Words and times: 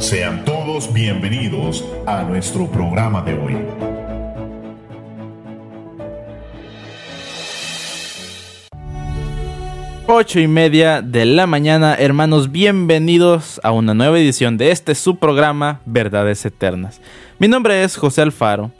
Sean 0.00 0.46
todos 0.46 0.90
bienvenidos 0.94 1.84
a 2.06 2.22
nuestro 2.22 2.66
programa 2.66 3.20
de 3.20 3.34
hoy. 3.34 3.56
Ocho 10.06 10.40
y 10.40 10.48
media 10.48 11.02
de 11.02 11.26
la 11.26 11.46
mañana, 11.46 11.96
hermanos, 11.96 12.50
bienvenidos 12.50 13.60
a 13.62 13.72
una 13.72 13.92
nueva 13.92 14.18
edición 14.18 14.56
de 14.56 14.70
este 14.70 14.94
subprograma 14.94 15.82
Verdades 15.84 16.46
Eternas. 16.46 17.02
Mi 17.38 17.46
nombre 17.46 17.84
es 17.84 17.98
José 17.98 18.22
Alfaro 18.22 18.70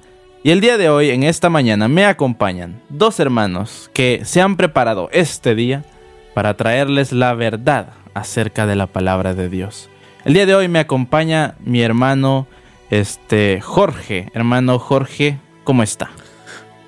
y 0.43 0.53
el 0.53 0.63
día 0.63 0.79
de 0.79 0.89
hoy, 0.89 1.11
en 1.11 1.23
esta 1.23 1.51
mañana, 1.51 1.87
me 1.87 2.07
acompañan 2.07 2.81
dos 2.89 3.21
hermanos 3.21 3.91
que 3.93 4.23
se 4.25 4.41
han 4.41 4.57
preparado 4.57 5.11
este 5.13 5.55
día 5.55 5.85
para 6.33 6.57
traerles 6.57 7.13
la 7.13 7.35
verdad 7.35 7.89
acerca 8.15 8.65
de 8.65 8.75
la 8.75 8.87
palabra 8.87 9.35
de 9.35 9.51
Dios. 9.51 9.91
El 10.25 10.35
día 10.35 10.45
de 10.45 10.55
hoy 10.55 10.69
me 10.69 10.81
acompaña 10.81 11.55
mi 11.65 11.81
hermano 11.81 12.47
este 12.91 13.61
Jorge. 13.63 14.31
Hermano 14.35 14.79
Jorge, 14.79 15.39
¿cómo 15.65 15.83
está? 15.83 16.11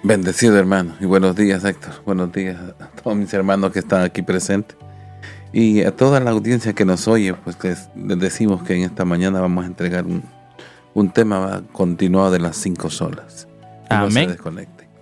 Bendecido 0.03 0.59
hermano 0.59 0.95
y 1.01 1.07
buenos 1.07 1.35
días 1.35 1.65
Héctor, 1.65 1.95
buenos 2.05 2.33
días 2.33 2.59
a 2.79 2.89
todos 2.89 3.17
mis 3.17 3.33
hermanos 3.33 3.73
que 3.73 3.79
están 3.79 4.03
aquí 4.03 4.21
presentes 4.21 4.77
y 5.53 5.83
a 5.83 5.95
toda 5.95 6.21
la 6.21 6.33
audiencia 6.33 6.73
que 6.75 6.85
nos 6.85 7.09
oye, 7.09 7.35
pues 7.35 7.57
les, 7.63 7.89
decimos 7.95 8.63
que 8.65 8.75
en 8.75 8.83
esta 8.83 9.05
mañana 9.05 9.41
vamos 9.41 9.65
a 9.65 9.69
entregar 9.69 10.05
un, 10.05 11.11
tema 11.11 11.63
continuado 11.73 12.33
de 12.33 12.39
las 12.39 12.57
cinco 12.57 12.91
solas. 12.91 13.49
Amén. 13.89 14.37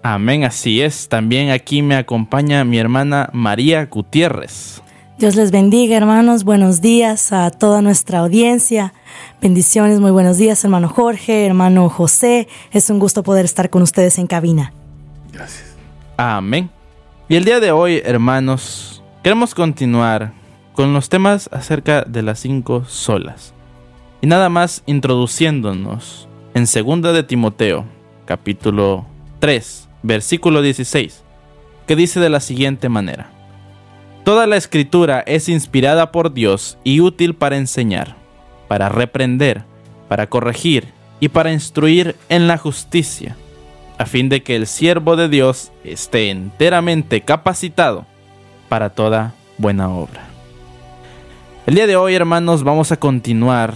Amén, 0.03 0.45
así 0.45 0.81
es. 0.81 1.09
También 1.09 1.51
aquí 1.51 1.83
me 1.83 1.97
acompaña 1.97 2.65
mi 2.65 2.79
hermana 2.79 3.29
María 3.33 3.87
Gutiérrez. 3.87 4.83
Dios 5.21 5.37
les 5.37 5.51
bendiga, 5.51 5.99
hermanos. 5.99 6.45
Buenos 6.45 6.81
días 6.81 7.31
a 7.31 7.51
toda 7.51 7.83
nuestra 7.83 8.21
audiencia. 8.21 8.95
Bendiciones, 9.43 10.01
muy 10.01 10.13
buenos 10.13 10.39
días, 10.39 10.65
hermano 10.65 10.89
Jorge, 10.89 11.45
hermano 11.45 11.91
José. 11.91 12.49
Es 12.73 12.89
un 12.89 12.99
gusto 12.99 13.23
poder 13.23 13.45
estar 13.45 13.69
con 13.69 13.83
ustedes 13.83 14.17
en 14.17 14.27
cabina. 14.27 14.73
Gracias. 15.31 15.77
Amén. 16.17 16.71
Y 17.29 17.37
el 17.37 17.45
día 17.45 17.61
de 17.61 17.71
hoy, 17.71 18.01
hermanos, 18.03 19.03
queremos 19.23 19.55
continuar 19.55 20.33
con 20.73 20.95
los 20.95 21.11
temas 21.11 21.51
acerca 21.53 22.03
de 22.05 22.23
las 22.23 22.39
cinco 22.39 22.87
solas. 22.87 23.53
Y 24.23 24.27
nada 24.27 24.49
más 24.49 24.83
introduciéndonos 24.87 26.31
en 26.55 26.65
2 26.65 27.13
de 27.13 27.23
Timoteo, 27.25 27.85
capítulo 28.25 29.05
3, 29.41 29.87
versículo 30.03 30.63
16, 30.63 31.23
que 31.87 31.95
dice 31.95 32.21
de 32.21 32.31
la 32.31 32.41
siguiente 32.41 32.89
manera. 32.89 33.40
Toda 34.25 34.47
la 34.47 34.57
escritura 34.57 35.21
es 35.21 35.49
inspirada 35.49 36.13
por 36.13 36.33
Dios 36.33 36.79
y 36.85 37.01
útil 37.01 37.35
para 37.35 37.57
enseñar, 37.57 38.17
para 38.69 38.89
reprender, 38.89 39.65
para 40.09 40.29
corregir 40.29 40.89
y 41.21 41.29
para 41.29 41.53
instruir 41.53 42.17
en 42.29 42.47
la 42.47 42.59
justicia 42.59 43.37
a 44.01 44.07
fin 44.07 44.31
de 44.31 44.43
que 44.43 44.57
el 44.57 44.67
siervo 44.67 45.15
de 45.15 45.29
Dios 45.29 45.73
esté 45.85 46.31
enteramente 46.31 47.21
capacitado 47.21 48.07
para 48.71 48.91
toda 48.91 49.35
buena 49.59 49.91
obra. 49.91 50.23
El 51.67 51.75
día 51.75 51.87
de 51.87 51.97
hoy, 51.97 52.15
hermanos, 52.15 52.63
vamos 52.63 52.93
a 52.93 52.97
continuar 52.99 53.75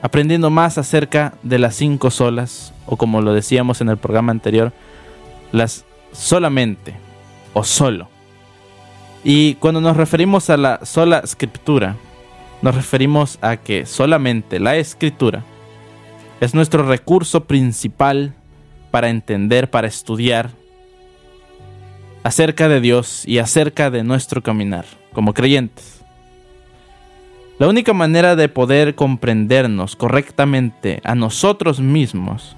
aprendiendo 0.00 0.48
más 0.48 0.78
acerca 0.78 1.34
de 1.42 1.58
las 1.58 1.74
cinco 1.74 2.10
solas, 2.10 2.72
o 2.86 2.96
como 2.96 3.20
lo 3.20 3.34
decíamos 3.34 3.82
en 3.82 3.90
el 3.90 3.98
programa 3.98 4.32
anterior, 4.32 4.72
las 5.52 5.84
solamente 6.10 6.94
o 7.52 7.62
solo. 7.62 8.08
Y 9.28 9.56
cuando 9.56 9.80
nos 9.80 9.96
referimos 9.96 10.50
a 10.50 10.56
la 10.56 10.86
sola 10.86 11.18
escritura, 11.18 11.96
nos 12.62 12.76
referimos 12.76 13.40
a 13.42 13.56
que 13.56 13.84
solamente 13.84 14.60
la 14.60 14.76
escritura 14.76 15.42
es 16.40 16.54
nuestro 16.54 16.86
recurso 16.86 17.42
principal 17.42 18.34
para 18.92 19.08
entender, 19.08 19.68
para 19.68 19.88
estudiar 19.88 20.50
acerca 22.22 22.68
de 22.68 22.80
Dios 22.80 23.24
y 23.26 23.38
acerca 23.38 23.90
de 23.90 24.04
nuestro 24.04 24.44
caminar 24.44 24.84
como 25.12 25.34
creyentes. 25.34 26.04
La 27.58 27.66
única 27.66 27.92
manera 27.92 28.36
de 28.36 28.48
poder 28.48 28.94
comprendernos 28.94 29.96
correctamente 29.96 31.00
a 31.02 31.16
nosotros 31.16 31.80
mismos 31.80 32.54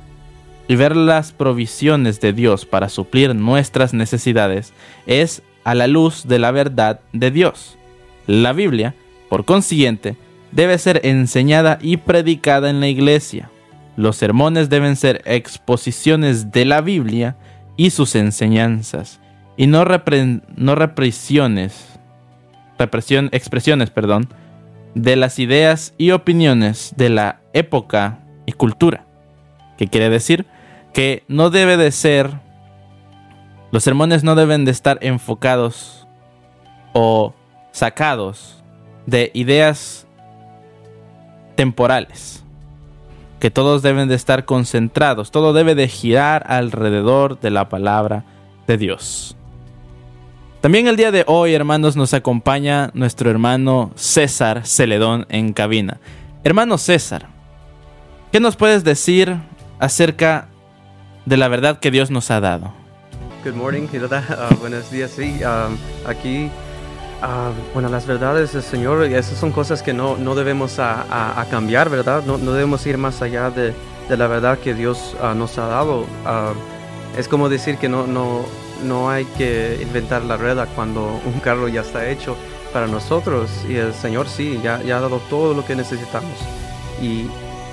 y 0.69 0.77
ver 0.77 0.95
las 0.95 1.33
provisiones 1.33 2.21
de 2.21 2.35
Dios 2.35 2.67
para 2.67 2.91
suplir 2.91 3.35
nuestras 3.35 3.95
necesidades 3.95 4.75
es 5.07 5.43
a 5.65 5.75
la 5.75 5.87
luz 5.87 6.27
de 6.27 6.39
la 6.39 6.51
verdad 6.51 7.01
de 7.13 7.31
Dios. 7.31 7.79
La 8.27 8.53
Biblia, 8.53 8.95
por 9.29 9.45
consiguiente, 9.45 10.17
debe 10.53 10.79
ser 10.79 11.01
enseñada 11.05 11.79
y 11.81 11.99
predicada 11.99 12.71
en 12.71 12.81
la 12.81 12.89
iglesia. 12.89 13.51
Los 13.97 14.17
sermones 14.17 14.69
deben 14.69 14.97
ser 14.97 15.23
exposiciones 15.25 16.53
de 16.53 16.65
la 16.65 16.81
Biblia 16.81 17.37
y 17.77 17.91
sus 17.91 18.15
enseñanzas, 18.15 19.21
y 19.57 19.67
no, 19.67 19.85
no 20.57 20.75
represiones, 20.75 21.99
represión, 22.79 23.29
expresiones, 23.33 23.91
perdón, 23.91 24.29
de 24.95 25.17
las 25.17 25.39
ideas 25.39 25.95
y 25.99 26.11
opiniones 26.13 26.95
de 26.97 27.11
la 27.11 27.41
época 27.53 28.21
y 28.47 28.53
cultura. 28.53 29.05
¿Qué 29.77 29.89
quiere 29.89 30.11
decir? 30.11 30.47
Que 30.93 31.23
no 31.29 31.51
debe 31.51 31.77
de 31.77 31.93
ser, 31.93 32.41
los 33.71 33.85
sermones 33.85 34.25
no 34.25 34.35
deben 34.35 34.65
de 34.65 34.71
estar 34.71 34.99
enfocados 35.03 36.07
o 36.93 37.35
sacados 37.73 38.63
de 39.07 39.31
ideas 39.35 40.07
temporales 41.55 42.45
que 43.41 43.51
todos 43.51 43.83
deben 43.83 44.09
de 44.09 44.15
estar 44.15 44.45
concentrados, 44.45 45.31
todo 45.31 45.53
debe 45.53 45.75
de 45.75 45.89
girar 45.89 46.45
alrededor 46.49 47.39
de 47.41 47.51
la 47.51 47.69
palabra 47.69 48.25
de 48.67 48.77
Dios. 48.77 49.37
También 50.61 50.89
el 50.89 50.97
día 50.97 51.13
de 51.13 51.25
hoy, 51.29 51.55
hermanos, 51.55 51.95
nos 51.95 52.15
acompaña 52.15 52.91
nuestro 52.95 53.31
hermano 53.31 53.93
César 53.95 54.67
Celedón 54.67 55.25
en 55.29 55.53
cabina. 55.53 56.01
Hermano 56.43 56.79
César, 56.79 57.29
¿qué 58.33 58.41
nos 58.41 58.57
puedes 58.57 58.83
decir 58.83 59.37
acerca 59.79 60.49
de 61.27 61.37
la 61.37 61.47
verdad 61.47 61.79
que 61.79 61.93
Dios 61.93 62.11
nos 62.11 62.33
ha 62.33 62.41
dado? 62.41 62.73
Good 63.45 63.55
morning, 63.55 63.85
uh, 63.85 64.55
buenos 64.61 64.91
días. 64.91 65.13
Sí, 65.13 65.41
aquí 66.05 66.51
bueno, 67.73 67.89
las 67.89 68.05
verdades 68.05 68.53
del 68.53 68.63
Señor, 68.63 69.05
esas 69.05 69.39
son 69.39 69.53
cosas 69.53 69.83
que 69.83 69.93
no, 69.93 70.17
no 70.17 70.35
debemos 70.35 70.79
a, 70.79 71.47
cambiar, 71.49 71.89
¿verdad? 71.89 72.25
No, 72.27 72.37
no, 72.37 72.53
debemos 72.53 72.85
ir 72.87 72.99
más 72.99 73.23
allá 73.23 73.51
de, 73.51 73.75
de 74.09 74.17
la 74.17 74.27
verdad 74.27 74.59
que 74.59 74.75
Dios 74.75 75.17
ah, 75.23 75.35
nos 75.35 75.57
ha 75.59 75.67
dado. 75.67 76.05
Es 77.17 77.29
como 77.29 77.49
decir 77.49 77.79
que 77.79 77.89
no, 77.89 78.09
no, 78.09 78.45
no 78.85 79.09
hay 79.09 79.25
que 79.25 79.79
inventar 79.83 80.25
la 80.25 80.37
rueda 80.37 80.67
cuando 80.67 81.21
un 81.25 81.39
carro 81.41 81.69
ya 81.69 81.83
está 81.83 82.09
hecho 82.09 82.37
para 82.73 82.89
nosotros 82.89 83.51
y 83.69 83.77
el 83.77 83.95
Señor 83.95 84.29
sí, 84.29 84.61
ya, 84.63 84.83
ya 84.83 84.99
ha 84.99 85.01
dado 85.01 85.21
todo 85.31 85.55
lo 85.55 85.65
que 85.65 85.77
necesitamos. 85.77 86.39
Y, 87.01 87.29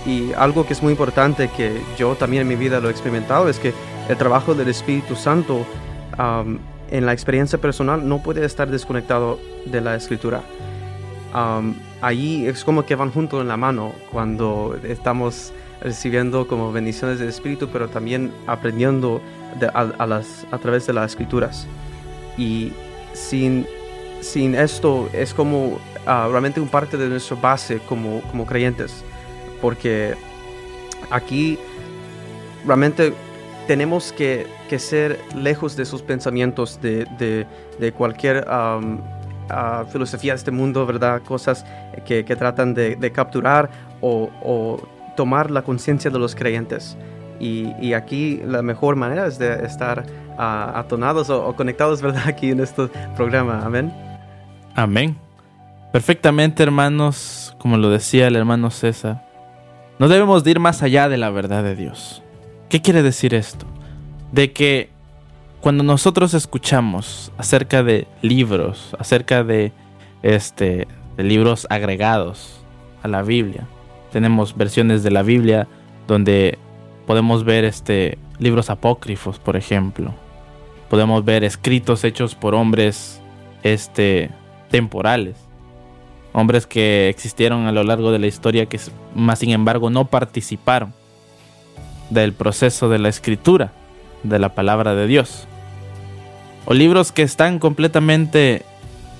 y 0.06 0.32
algo 0.34 0.66
que 0.68 0.74
es 0.74 0.84
muy 0.84 0.92
importante 0.92 1.50
que 1.50 1.82
yo 1.98 2.16
también 2.16 2.42
en 2.42 2.48
mi 2.48 2.56
vida 2.56 2.80
lo 2.80 2.88
he 2.88 2.92
experimentado 2.92 3.50
es 3.50 3.58
que 3.58 3.74
el 4.10 4.18
trabajo 4.18 4.54
del 4.54 4.68
Espíritu 4.70 5.16
Santo 5.16 5.66
en 6.92 7.06
la 7.06 7.14
experiencia 7.14 7.60
personal 7.60 8.08
no 8.08 8.22
puede 8.22 8.46
estar 8.46 8.70
desconectado 8.70 9.40
de 9.66 9.82
la 9.82 9.96
escritura. 9.96 10.42
ahí 12.02 12.46
es 12.48 12.64
como 12.64 12.86
que 12.86 12.96
van 12.96 13.12
juntos 13.12 13.42
en 13.42 13.48
la 13.48 13.58
mano 13.58 13.94
cuando 14.12 14.78
estamos 14.84 15.52
recibiendo 15.82 16.48
como 16.48 16.72
bendiciones 16.72 17.20
del 17.20 17.30
Espíritu, 17.30 17.68
pero 17.72 17.90
también 17.90 18.32
aprendiendo 18.48 19.22
a, 19.74 20.06
las, 20.06 20.46
a 20.52 20.58
través 20.58 20.88
de 20.88 20.94
las 20.94 21.12
escrituras. 21.12 21.68
Y 22.38 22.74
sin, 23.14 23.66
sin 24.22 24.56
esto 24.56 25.10
es 25.14 25.34
como 25.34 25.80
ah, 26.06 26.28
realmente 26.30 26.60
un 26.60 26.68
parte 26.68 26.98
de 26.98 27.08
nuestra 27.08 27.38
base 27.38 27.80
como, 27.80 28.22
como 28.24 28.46
creyentes, 28.46 29.04
porque 29.62 30.16
aquí 31.10 31.58
realmente 32.66 33.14
tenemos 33.68 34.12
que, 34.14 34.48
ser 34.78 35.20
lejos 35.36 35.76
de 35.76 35.86
sus 35.86 36.02
pensamientos, 36.02 36.80
de, 36.82 37.94
cualquier 37.98 38.46
ah, 38.48 39.86
filosofía 39.92 40.34
de 40.34 40.38
este 40.38 40.52
mundo, 40.52 40.86
¿verdad? 40.86 41.22
Cosas 41.24 41.66
que, 42.06 42.24
tratan 42.24 42.74
de, 42.74 43.12
capturar 43.12 43.70
o, 44.02 44.80
tomar 45.16 45.50
la 45.50 45.62
conciencia 45.62 46.12
de 46.12 46.20
los 46.20 46.36
creyentes. 46.36 46.98
Y, 47.40 47.94
aquí 47.94 48.42
la 48.46 48.62
mejor 48.62 48.96
manera 48.96 49.28
es 49.28 49.38
de 49.38 49.66
estar 49.66 50.06
uh, 50.38 50.78
atonados 50.78 51.30
o, 51.30 51.56
conectados, 51.56 52.02
¿verdad? 52.02 52.24
Aquí 52.28 52.52
en 52.52 52.60
este 52.60 52.88
programa. 53.16 53.62
Amén. 53.66 53.94
Amén. 54.76 55.18
Perfectamente, 55.92 56.64
hermanos, 56.64 57.56
como 57.58 57.78
lo 57.78 57.90
decía 57.90 58.28
el 58.28 58.36
hermano 58.36 58.70
César. 58.70 59.24
No 59.98 60.10
debemos 60.10 60.44
de 60.44 60.52
ir 60.52 60.60
más 60.60 60.84
allá 60.84 61.08
de 61.08 61.18
la 61.18 61.30
verdad 61.30 61.64
de 61.64 61.76
Dios. 61.76 62.22
¿Qué 62.70 62.82
quiere 62.82 63.04
decir 63.04 63.36
esto? 63.36 63.68
De 64.32 64.52
que 64.52 64.90
cuando 65.62 65.84
nosotros 65.84 66.34
escuchamos 66.34 67.32
acerca 67.38 67.84
de 67.84 68.08
libros, 68.24 68.96
acerca 68.98 69.44
de 69.44 69.72
este 70.24 70.88
de 71.16 71.24
libros 71.24 71.68
agregados 71.70 72.60
a 73.04 73.08
la 73.08 73.22
Biblia, 73.22 73.68
tenemos 74.12 74.58
versiones 74.58 75.04
de 75.04 75.12
la 75.12 75.22
Biblia 75.22 75.68
donde 76.08 76.58
podemos 77.06 77.44
ver 77.44 77.66
este 77.66 78.18
libros 78.40 78.72
apócrifos, 78.72 79.38
por 79.38 79.56
ejemplo. 79.56 80.12
Podemos 80.90 81.24
ver 81.24 81.44
escritos 81.44 82.04
hechos 82.04 82.34
por 82.34 82.56
hombres 82.56 83.22
este 83.62 84.32
temporales. 84.72 85.38
Hombres 86.34 86.66
que 86.66 87.10
existieron 87.10 87.68
a 87.68 87.72
lo 87.72 87.84
largo 87.84 88.12
de 88.12 88.20
la 88.20 88.28
historia 88.28 88.66
que 88.66 88.80
más 89.14 89.40
sin 89.40 89.52
embargo 89.52 89.92
no 89.92 90.06
participaron 90.06 90.94
del 92.10 92.34
proceso 92.34 92.90
de 92.90 93.00
la 93.00 93.10
escritura 93.10 93.72
de 94.24 94.40
la 94.40 94.56
palabra 94.56 94.96
de 94.96 95.08
Dios. 95.08 95.48
O 96.66 96.74
libros 96.74 97.12
que 97.12 97.22
están 97.22 97.60
completamente 97.60 98.64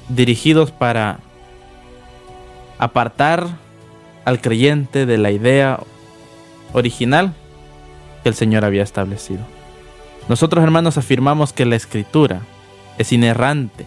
dirigidos 0.10 0.72
para 0.72 1.20
apartar 2.78 3.48
al 4.26 4.42
creyente 4.42 5.06
de 5.06 5.18
la 5.18 5.32
idea 5.32 5.80
original 6.74 7.34
que 8.24 8.30
el 8.30 8.36
Señor 8.36 8.66
había 8.66 8.84
establecido. 8.84 9.42
Nosotros 10.28 10.64
hermanos 10.64 10.98
afirmamos 10.98 11.54
que 11.54 11.66
la 11.66 11.76
escritura 11.76 12.42
es 12.98 13.12
inerrante, 13.12 13.86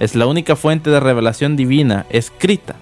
es 0.00 0.16
la 0.16 0.26
única 0.26 0.56
fuente 0.56 0.90
de 0.90 0.98
revelación 0.98 1.54
divina 1.54 2.06
escrita, 2.10 2.74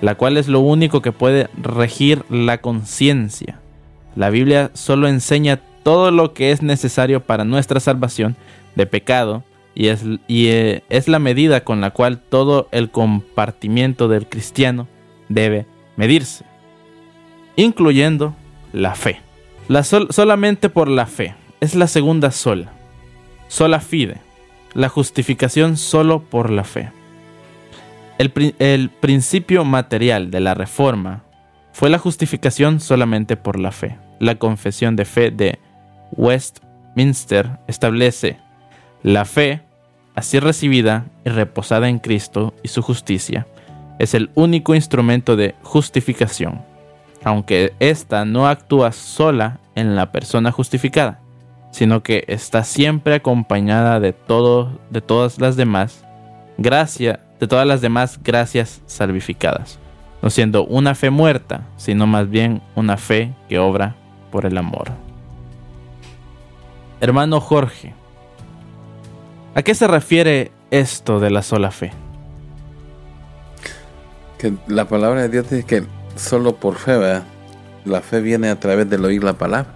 la 0.00 0.16
cual 0.16 0.36
es 0.36 0.48
lo 0.48 0.60
único 0.60 1.00
que 1.00 1.12
puede 1.12 1.48
regir 1.56 2.24
la 2.28 2.58
conciencia. 2.58 3.60
La 4.16 4.30
Biblia 4.30 4.70
solo 4.74 5.08
enseña 5.08 5.60
todo 5.82 6.10
lo 6.10 6.32
que 6.32 6.50
es 6.50 6.62
necesario 6.62 7.20
para 7.20 7.44
nuestra 7.44 7.80
salvación 7.80 8.36
de 8.74 8.86
pecado 8.86 9.44
y 9.74 9.88
es, 9.88 10.04
y 10.28 10.46
eh, 10.48 10.82
es 10.88 11.08
la 11.08 11.18
medida 11.18 11.64
con 11.64 11.80
la 11.80 11.90
cual 11.90 12.18
todo 12.18 12.68
el 12.70 12.90
compartimiento 12.90 14.08
del 14.08 14.28
cristiano 14.28 14.86
debe 15.28 15.66
medirse, 15.96 16.44
incluyendo 17.56 18.34
la 18.72 18.94
fe. 18.94 19.20
La 19.68 19.82
solamente 19.82 20.68
por 20.68 20.88
la 20.88 21.06
fe 21.06 21.34
es 21.60 21.74
la 21.74 21.86
segunda 21.86 22.30
sola, 22.30 22.72
sola 23.48 23.80
fide, 23.80 24.18
la 24.74 24.88
justificación 24.88 25.76
solo 25.76 26.22
por 26.22 26.50
la 26.50 26.64
fe. 26.64 26.90
El, 28.18 28.54
el 28.58 28.90
principio 28.90 29.64
material 29.64 30.30
de 30.30 30.40
la 30.40 30.54
reforma 30.54 31.24
fue 31.72 31.90
la 31.90 31.98
justificación 31.98 32.78
solamente 32.78 33.36
por 33.36 33.58
la 33.58 33.72
fe. 33.72 33.96
La 34.18 34.36
confesión 34.36 34.96
de 34.96 35.04
fe 35.04 35.30
de 35.30 35.58
Westminster 36.12 37.58
establece 37.66 38.38
la 39.02 39.24
fe, 39.24 39.62
así 40.14 40.38
recibida 40.38 41.06
y 41.24 41.30
reposada 41.30 41.88
en 41.88 41.98
Cristo 41.98 42.54
y 42.62 42.68
su 42.68 42.82
justicia, 42.82 43.46
es 43.98 44.14
el 44.14 44.30
único 44.34 44.74
instrumento 44.74 45.36
de 45.36 45.54
justificación, 45.62 46.62
aunque 47.22 47.74
ésta 47.80 48.24
no 48.24 48.48
actúa 48.48 48.92
sola 48.92 49.60
en 49.74 49.94
la 49.96 50.10
persona 50.10 50.52
justificada, 50.52 51.20
sino 51.70 52.02
que 52.02 52.24
está 52.28 52.64
siempre 52.64 53.14
acompañada 53.14 54.00
de 54.00 54.12
de 54.12 55.00
todas 55.00 55.40
las 55.40 55.56
demás 55.56 56.04
gracia, 56.56 57.20
de 57.40 57.46
todas 57.46 57.66
las 57.66 57.80
demás 57.80 58.20
gracias 58.22 58.82
salvificadas, 58.86 59.78
no 60.22 60.30
siendo 60.30 60.64
una 60.64 60.94
fe 60.94 61.10
muerta, 61.10 61.66
sino 61.76 62.06
más 62.06 62.30
bien 62.30 62.62
una 62.74 62.96
fe 62.96 63.34
que 63.48 63.58
obra 63.58 63.96
por 64.34 64.46
el 64.46 64.58
amor. 64.58 64.90
Hermano 67.00 67.40
Jorge, 67.40 67.94
¿a 69.54 69.62
qué 69.62 69.76
se 69.76 69.86
refiere 69.86 70.50
esto 70.72 71.20
de 71.20 71.30
la 71.30 71.42
sola 71.42 71.70
fe? 71.70 71.92
la 74.66 74.86
palabra 74.86 75.22
de 75.22 75.28
Dios 75.28 75.48
dice 75.48 75.64
que 75.64 75.84
solo 76.16 76.56
por 76.56 76.74
fe, 76.74 77.22
La 77.84 78.00
fe 78.00 78.20
viene 78.20 78.48
a 78.48 78.58
través 78.58 78.90
del 78.90 79.04
oír 79.04 79.22
la 79.22 79.34
palabra. 79.34 79.70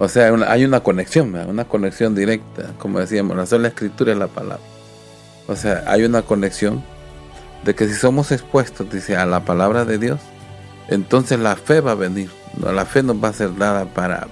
O 0.00 0.08
sea, 0.08 0.34
hay 0.48 0.64
una 0.64 0.80
conexión, 0.80 1.32
una 1.36 1.64
conexión 1.64 2.16
directa, 2.16 2.72
como 2.78 2.98
decíamos, 2.98 3.36
la 3.36 3.46
sola 3.46 3.68
escritura 3.68 4.10
es 4.12 4.18
la 4.18 4.26
palabra. 4.26 4.64
O 5.46 5.54
sea, 5.54 5.84
hay 5.86 6.02
una 6.02 6.22
conexión 6.22 6.82
de 7.64 7.76
que 7.76 7.86
si 7.86 7.94
somos 7.94 8.32
expuestos, 8.32 8.90
dice, 8.90 9.16
a 9.16 9.26
la 9.26 9.44
palabra 9.44 9.84
de 9.84 9.98
Dios, 9.98 10.18
entonces 10.88 11.38
la 11.38 11.54
fe 11.54 11.80
va 11.80 11.92
a 11.92 11.94
venir. 11.94 12.30
No, 12.56 12.72
la 12.72 12.86
fe 12.86 13.02
no 13.02 13.18
va 13.18 13.28
a 13.28 13.32
ser 13.32 13.56
dada 13.56 13.86
para, 13.86 14.28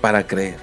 para 0.00 0.26
creer. 0.26 0.58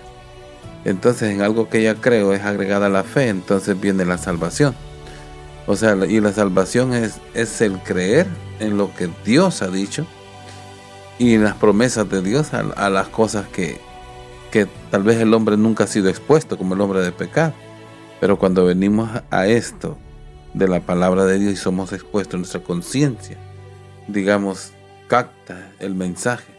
Entonces 0.86 1.32
en 1.32 1.42
algo 1.42 1.68
que 1.70 1.82
ya 1.82 1.96
creo 1.96 2.34
es 2.34 2.44
agregada 2.44 2.90
la 2.90 3.04
fe, 3.04 3.30
entonces 3.30 3.80
viene 3.80 4.06
la 4.06 4.18
salvación. 4.18 4.76
O 5.68 5.76
sea, 5.76 5.96
y 6.08 6.20
la 6.20 6.32
salvación 6.32 6.94
es, 6.94 7.20
es 7.34 7.60
el 7.62 7.80
creer 7.80 8.28
en 8.60 8.78
lo 8.78 8.94
que 8.94 9.10
Dios 9.26 9.64
ha 9.64 9.68
dicho 9.68 10.06
y 11.18 11.34
en 11.34 11.44
las 11.44 11.56
promesas 11.56 12.08
de 12.10 12.22
Dios 12.22 12.54
a, 12.54 12.90
las 12.90 13.08
cosas 13.08 13.48
que, 13.48 13.80
que 14.52 14.68
tal 14.92 15.02
vez 15.02 15.20
el 15.20 15.34
hombre 15.34 15.58
nunca 15.58 15.86
ha 15.86 15.88
sido 15.88 16.08
expuesto, 16.10 16.58
como 16.58 16.76
el 16.76 16.82
hombre 16.82 17.00
de 17.02 17.12
pecado. 17.12 17.54
Pero 18.20 18.38
cuando 18.38 18.66
venimos 18.66 19.10
a 19.32 19.48
esto 19.48 19.98
de 20.54 20.68
la 20.68 20.82
palabra 20.82 21.26
de 21.26 21.40
Dios 21.40 21.54
y 21.54 21.58
somos 21.58 21.94
expuestos, 21.94 22.40
nuestra 22.40 22.62
conciencia, 22.62 23.38
digamos, 24.08 24.72
capta 25.08 25.72
el 25.80 25.96
mensaje 25.96 26.55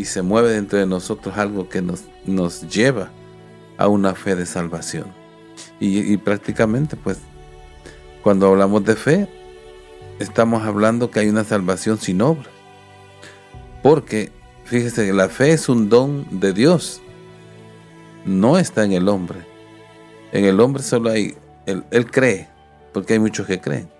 y 0.00 0.06
se 0.06 0.22
mueve 0.22 0.52
dentro 0.52 0.78
de 0.78 0.86
nosotros 0.86 1.36
algo 1.36 1.68
que 1.68 1.82
nos, 1.82 2.04
nos 2.24 2.62
lleva 2.62 3.10
a 3.76 3.86
una 3.86 4.14
fe 4.14 4.34
de 4.34 4.46
salvación. 4.46 5.12
Y, 5.78 6.16
prácticamente 6.16 6.96
pues 6.96 7.18
cuando 8.22 8.46
hablamos 8.46 8.82
de 8.84 8.96
fe, 8.96 9.28
estamos 10.18 10.62
hablando 10.62 11.10
que 11.10 11.20
hay 11.20 11.28
una 11.28 11.44
salvación 11.44 11.98
sin 11.98 12.22
obra. 12.22 12.48
Porque, 13.82 14.32
fíjese, 14.64 15.12
la 15.12 15.28
fe 15.28 15.52
es 15.52 15.68
un 15.68 15.90
don 15.90 16.40
de 16.40 16.54
Dios. 16.54 17.02
No 18.24 18.58
está 18.58 18.84
en 18.84 18.92
el 18.92 19.06
hombre. 19.06 19.40
En 20.32 20.46
el 20.46 20.60
hombre 20.60 20.82
solo 20.82 21.10
hay, 21.10 21.34
él, 21.66 22.10
cree, 22.10 22.48
porque 22.94 23.14
hay 23.14 23.18
muchos 23.18 23.46
que 23.46 23.60
creen. 23.60 23.90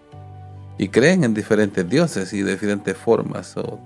Y 0.79 0.89
creen 0.89 1.25
en 1.25 1.35
diferentes 1.35 1.87
dioses 1.87 2.33
y 2.33 2.43
diferentes 2.43 2.97
formas 2.97 3.55
o, 3.59 3.79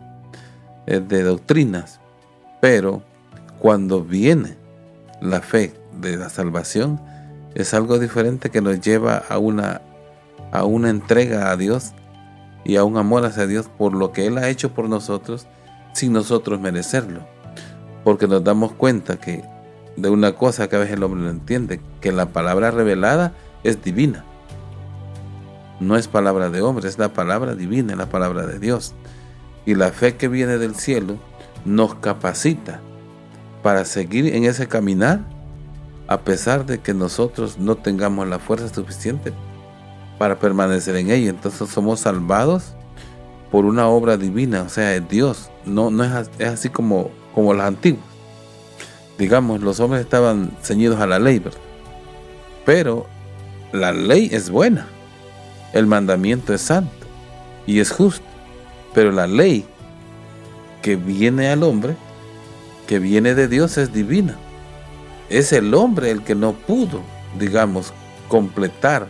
eh, 0.87 1.01
de 1.01 1.23
doctrinas. 1.25 2.01
Pero 2.65 3.03
cuando 3.59 4.03
viene 4.03 4.57
la 5.21 5.43
fe 5.43 5.75
de 6.01 6.17
la 6.17 6.31
salvación, 6.31 6.99
es 7.55 7.75
algo 7.75 7.99
diferente 7.99 8.49
que 8.49 8.63
nos 8.63 8.81
lleva 8.81 9.19
a 9.19 9.37
una 9.37 9.83
a 10.51 10.65
una 10.65 10.89
entrega 10.89 11.51
a 11.51 11.59
Dios 11.59 11.93
y 12.65 12.77
a 12.77 12.85
un 12.85 12.97
amor 12.97 13.27
hacia 13.27 13.47
Dios 13.47 13.69
por 13.77 13.93
lo 13.93 14.13
que 14.13 14.27
Él 14.27 14.39
ha 14.39 14.49
hecho 14.49 14.73
por 14.73 14.89
nosotros 14.89 15.47
sin 15.93 16.15
nosotros 16.15 16.59
merecerlo. 16.59 17.21
Porque 18.03 18.27
nos 18.29 18.43
damos 18.43 18.73
cuenta 18.73 19.19
que 19.19 19.44
de 19.99 20.09
una 20.09 20.33
cosa 20.33 20.67
que 20.67 20.77
a 20.77 20.79
veces 20.79 20.94
el 20.94 21.03
hombre 21.03 21.21
no 21.21 21.29
entiende, 21.29 21.83
que 22.01 22.13
la 22.13 22.33
palabra 22.33 22.71
revelada 22.71 23.35
es 23.63 23.85
divina. 23.85 24.25
No 25.81 25.99
es 25.99 26.09
palabra 26.09 26.49
de 26.49 26.63
hombre, 26.63 26.89
es 26.89 26.99
la 26.99 27.13
palabra 27.13 27.55
divina, 27.55 27.93
es 27.93 27.99
la 27.99 28.09
palabra 28.09 28.47
de 28.47 28.59
Dios. 28.59 28.94
Y 29.67 29.75
la 29.75 29.91
fe 29.91 30.17
que 30.17 30.29
viene 30.29 30.56
del 30.56 30.77
cielo 30.77 31.19
nos 31.65 31.94
capacita 31.97 32.81
para 33.63 33.85
seguir 33.85 34.35
en 34.35 34.44
ese 34.44 34.69
caminar 34.69 35.21
a 36.06 36.21
pesar 36.21 36.67
de 36.67 36.81
que 36.81 36.93
nosotros 36.93 37.59
no 37.59 37.77
tengamos 37.77 38.29
la 38.29 38.39
fuerza 38.39 38.73
suficiente 38.73 39.33
para 40.19 40.39
permanecer 40.39 40.97
en 40.97 41.11
ella. 41.11 41.31
Entonces 41.31 41.69
somos 41.71 42.01
salvados 42.01 42.75
por 43.51 43.65
una 43.65 43.89
obra 43.89 44.17
divina, 44.17 44.63
o 44.63 44.69
sea, 44.69 44.94
es 44.94 45.09
Dios. 45.09 45.51
No, 45.65 45.91
no 45.91 46.05
es, 46.05 46.31
es 46.39 46.49
así 46.49 46.69
como, 46.69 47.11
como 47.35 47.55
las 47.55 47.69
antiguas. 47.69 48.05
Digamos, 49.19 49.61
los 49.61 49.81
hombres 49.81 50.03
estaban 50.03 50.56
ceñidos 50.61 51.01
a 51.01 51.06
la 51.06 51.19
ley, 51.19 51.39
¿verdad? 51.39 51.61
Pero 52.67 53.06
la 53.73 53.93
ley 53.93 54.29
es 54.33 54.51
buena. 54.51 54.87
El 55.73 55.87
mandamiento 55.87 56.53
es 56.53 56.63
santo 56.63 57.06
y 57.67 57.81
es 57.81 57.91
justo. 57.91 58.27
Pero 58.93 59.13
la 59.13 59.27
ley 59.27 59.67
que 60.84 60.96
viene 60.96 61.48
al 61.48 61.62
hombre, 61.62 61.96
que 62.86 62.98
viene 62.98 63.34
de 63.34 63.48
Dios, 63.48 63.79
es 63.79 63.94
divina. 63.94 64.36
Es 65.31 65.55
el 65.55 65.72
hombre 65.72 66.10
el 66.10 66.22
que 66.22 66.34
no 66.34 66.53
pudo, 66.53 67.00
digamos, 67.38 67.94
completar 68.29 69.08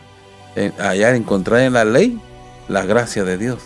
allá 0.79 1.17
encontrar 1.17 1.63
en 1.63 1.73
la 1.73 1.85
ley 1.85 2.21
la 2.69 2.87
gracia 2.87 3.25
de 3.25 3.39
Dios, 3.39 3.59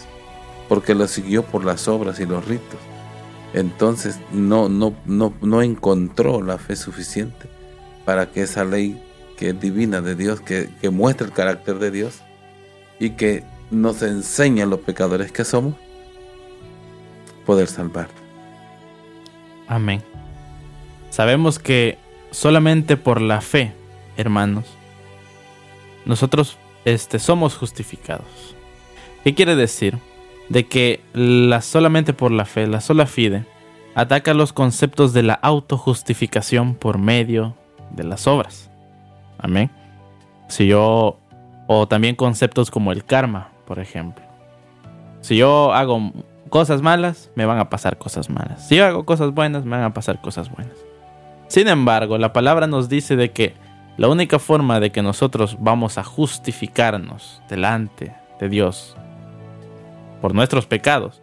porque 0.70 0.94
lo 0.94 1.06
siguió 1.06 1.42
por 1.42 1.66
las 1.66 1.86
obras 1.86 2.18
y 2.18 2.24
los 2.24 2.46
ritos. 2.46 2.80
Entonces 3.52 4.18
no, 4.32 4.70
no, 4.70 4.94
no, 5.04 5.34
no 5.42 5.60
encontró 5.60 6.40
la 6.40 6.56
fe 6.56 6.76
suficiente 6.76 7.46
para 8.06 8.30
que 8.30 8.40
esa 8.40 8.64
ley 8.64 9.02
que 9.36 9.50
es 9.50 9.60
divina 9.60 10.00
de 10.00 10.14
Dios, 10.14 10.40
que, 10.40 10.70
que 10.80 10.88
muestra 10.88 11.26
el 11.26 11.34
carácter 11.34 11.78
de 11.78 11.90
Dios 11.90 12.20
y 12.98 13.10
que 13.10 13.44
nos 13.70 14.00
enseña 14.00 14.64
a 14.64 14.66
los 14.66 14.80
pecadores 14.80 15.30
que 15.30 15.44
somos, 15.44 15.74
poder 17.48 17.66
salvar. 17.66 18.08
Amén. 19.66 20.02
Sabemos 21.08 21.58
que 21.58 21.96
solamente 22.30 22.98
por 22.98 23.22
la 23.22 23.40
fe, 23.40 23.72
hermanos, 24.18 24.66
nosotros 26.04 26.58
este, 26.84 27.18
somos 27.18 27.56
justificados. 27.56 28.54
¿Qué 29.24 29.34
quiere 29.34 29.56
decir? 29.56 29.98
de 30.48 30.66
que 30.66 31.00
la 31.12 31.60
solamente 31.60 32.12
por 32.12 32.30
la 32.30 32.44
fe, 32.44 32.66
la 32.66 32.80
sola 32.80 33.06
fide, 33.06 33.44
ataca 33.94 34.34
los 34.34 34.52
conceptos 34.52 35.12
de 35.12 35.22
la 35.22 35.34
autojustificación 35.34 36.74
por 36.74 36.98
medio 36.98 37.54
de 37.90 38.04
las 38.04 38.26
obras. 38.26 38.70
Amén. 39.38 39.70
Si 40.48 40.66
yo 40.66 41.18
o 41.66 41.86
también 41.86 42.16
conceptos 42.16 42.70
como 42.70 42.92
el 42.92 43.04
karma, 43.04 43.50
por 43.66 43.78
ejemplo. 43.78 44.24
Si 45.20 45.36
yo 45.36 45.72
hago 45.74 46.12
cosas 46.48 46.82
malas, 46.82 47.30
me 47.34 47.46
van 47.46 47.58
a 47.58 47.70
pasar 47.70 47.98
cosas 47.98 48.30
malas. 48.30 48.66
Si 48.68 48.76
yo 48.76 48.86
hago 48.86 49.04
cosas 49.04 49.32
buenas, 49.32 49.64
me 49.64 49.76
van 49.76 49.84
a 49.84 49.94
pasar 49.94 50.20
cosas 50.20 50.50
buenas. 50.50 50.76
Sin 51.48 51.68
embargo, 51.68 52.18
la 52.18 52.32
palabra 52.32 52.66
nos 52.66 52.88
dice 52.88 53.16
de 53.16 53.30
que 53.30 53.54
la 53.96 54.08
única 54.08 54.38
forma 54.38 54.80
de 54.80 54.92
que 54.92 55.02
nosotros 55.02 55.56
vamos 55.60 55.98
a 55.98 56.04
justificarnos 56.04 57.42
delante 57.48 58.14
de 58.38 58.48
Dios 58.48 58.96
por 60.20 60.34
nuestros 60.34 60.66
pecados 60.66 61.22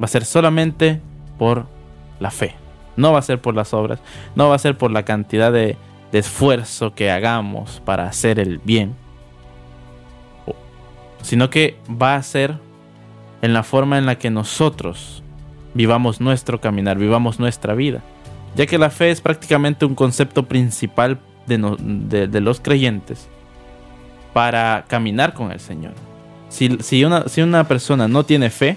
va 0.00 0.06
a 0.06 0.08
ser 0.08 0.24
solamente 0.24 1.00
por 1.38 1.66
la 2.18 2.30
fe. 2.30 2.54
No 2.96 3.12
va 3.12 3.20
a 3.20 3.22
ser 3.22 3.40
por 3.40 3.54
las 3.54 3.72
obras, 3.74 4.00
no 4.34 4.48
va 4.48 4.56
a 4.56 4.58
ser 4.58 4.76
por 4.76 4.90
la 4.90 5.04
cantidad 5.04 5.52
de, 5.52 5.76
de 6.10 6.18
esfuerzo 6.18 6.94
que 6.94 7.10
hagamos 7.10 7.80
para 7.84 8.06
hacer 8.06 8.38
el 8.38 8.58
bien, 8.58 8.96
sino 11.22 11.50
que 11.50 11.78
va 11.90 12.16
a 12.16 12.22
ser 12.22 12.58
en 13.42 13.52
la 13.52 13.62
forma 13.62 13.98
en 13.98 14.06
la 14.06 14.16
que 14.16 14.30
nosotros 14.30 15.22
vivamos 15.74 16.20
nuestro 16.20 16.60
caminar, 16.60 16.98
vivamos 16.98 17.38
nuestra 17.38 17.74
vida, 17.74 18.00
ya 18.54 18.66
que 18.66 18.78
la 18.78 18.90
fe 18.90 19.10
es 19.10 19.20
prácticamente 19.20 19.84
un 19.84 19.94
concepto 19.94 20.46
principal 20.46 21.18
de, 21.46 22.40
los 22.40 22.60
creyentes 22.60 23.28
para 24.32 24.84
caminar 24.88 25.34
con 25.34 25.52
el 25.52 25.60
Señor. 25.60 25.92
Si, 26.48 27.04
una, 27.04 27.28
si 27.28 27.42
una 27.42 27.66
persona 27.68 28.08
no 28.08 28.24
tiene 28.24 28.50
fe, 28.50 28.76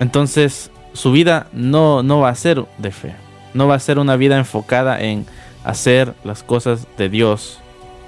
entonces 0.00 0.70
su 0.92 1.12
vida 1.12 1.48
no, 1.52 2.02
no 2.02 2.20
va 2.20 2.30
a 2.30 2.34
ser 2.34 2.64
de 2.78 2.90
fe, 2.90 3.14
no 3.54 3.68
va 3.68 3.74
a 3.74 3.80
ser 3.80 3.98
una 3.98 4.16
vida 4.16 4.38
enfocada 4.38 5.00
en 5.00 5.26
hacer 5.64 6.14
las 6.24 6.42
cosas 6.42 6.86
de 6.96 7.08
Dios, 7.08 7.60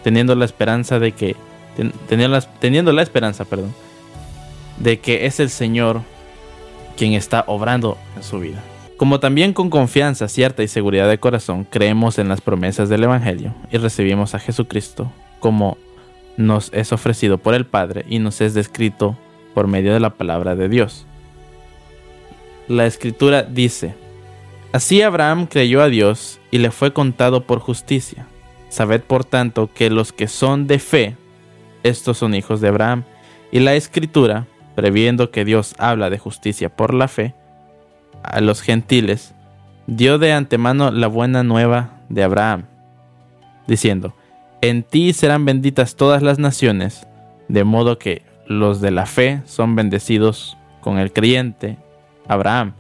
teniendo 0.02 0.34
la 0.34 0.44
esperanza 0.44 0.98
de 0.98 1.12
que 1.12 1.36
teniendo 2.58 2.92
la 2.92 3.02
esperanza, 3.02 3.44
perdón, 3.44 3.72
de 4.80 5.00
que 5.00 5.26
es 5.26 5.40
el 5.40 5.50
Señor 5.50 6.02
quien 6.96 7.12
está 7.12 7.44
obrando 7.46 7.96
en 8.16 8.22
su 8.22 8.40
vida. 8.40 8.62
Como 8.96 9.20
también 9.20 9.52
con 9.52 9.70
confianza, 9.70 10.26
cierta 10.26 10.62
y 10.62 10.68
seguridad 10.68 11.08
de 11.08 11.18
corazón 11.18 11.64
creemos 11.64 12.18
en 12.18 12.28
las 12.28 12.40
promesas 12.40 12.88
del 12.88 13.04
Evangelio 13.04 13.54
y 13.70 13.78
recibimos 13.78 14.34
a 14.34 14.40
Jesucristo 14.40 15.10
como 15.38 15.78
nos 16.36 16.72
es 16.72 16.92
ofrecido 16.92 17.38
por 17.38 17.54
el 17.54 17.66
Padre 17.66 18.04
y 18.08 18.18
nos 18.18 18.40
es 18.40 18.54
descrito 18.54 19.16
por 19.54 19.66
medio 19.66 19.92
de 19.92 20.00
la 20.00 20.10
palabra 20.10 20.56
de 20.56 20.68
Dios. 20.68 21.06
La 22.68 22.86
escritura 22.86 23.42
dice, 23.42 23.94
Así 24.72 25.00
Abraham 25.02 25.46
creyó 25.46 25.82
a 25.82 25.88
Dios 25.88 26.40
y 26.50 26.58
le 26.58 26.70
fue 26.70 26.92
contado 26.92 27.44
por 27.44 27.60
justicia. 27.60 28.26
Sabed 28.68 29.00
por 29.00 29.24
tanto 29.24 29.70
que 29.72 29.88
los 29.88 30.12
que 30.12 30.28
son 30.28 30.66
de 30.66 30.78
fe, 30.78 31.16
estos 31.82 32.18
son 32.18 32.34
hijos 32.34 32.60
de 32.60 32.68
Abraham. 32.68 33.04
Y 33.50 33.60
la 33.60 33.74
escritura, 33.74 34.46
previendo 34.78 35.32
que 35.32 35.44
Dios 35.44 35.74
habla 35.78 36.08
de 36.08 36.18
justicia 36.18 36.68
por 36.68 36.94
la 36.94 37.08
fe, 37.08 37.34
a 38.22 38.40
los 38.40 38.60
gentiles, 38.60 39.34
dio 39.88 40.18
de 40.18 40.32
antemano 40.32 40.92
la 40.92 41.08
buena 41.08 41.42
nueva 41.42 41.98
de 42.08 42.22
Abraham, 42.22 42.62
diciendo, 43.66 44.14
en 44.60 44.84
ti 44.84 45.12
serán 45.14 45.44
benditas 45.44 45.96
todas 45.96 46.22
las 46.22 46.38
naciones, 46.38 47.08
de 47.48 47.64
modo 47.64 47.98
que 47.98 48.22
los 48.46 48.80
de 48.80 48.92
la 48.92 49.06
fe 49.06 49.42
son 49.46 49.74
bendecidos 49.74 50.56
con 50.80 51.00
el 51.00 51.12
creyente 51.12 51.76
Abraham, 52.28 52.74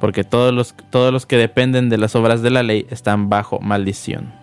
porque 0.00 0.24
todos 0.24 0.52
los, 0.52 0.74
todos 0.90 1.14
los 1.14 1.24
que 1.24 1.38
dependen 1.38 1.88
de 1.88 1.96
las 1.96 2.14
obras 2.14 2.42
de 2.42 2.50
la 2.50 2.62
ley 2.62 2.86
están 2.90 3.30
bajo 3.30 3.58
maldición. 3.58 4.34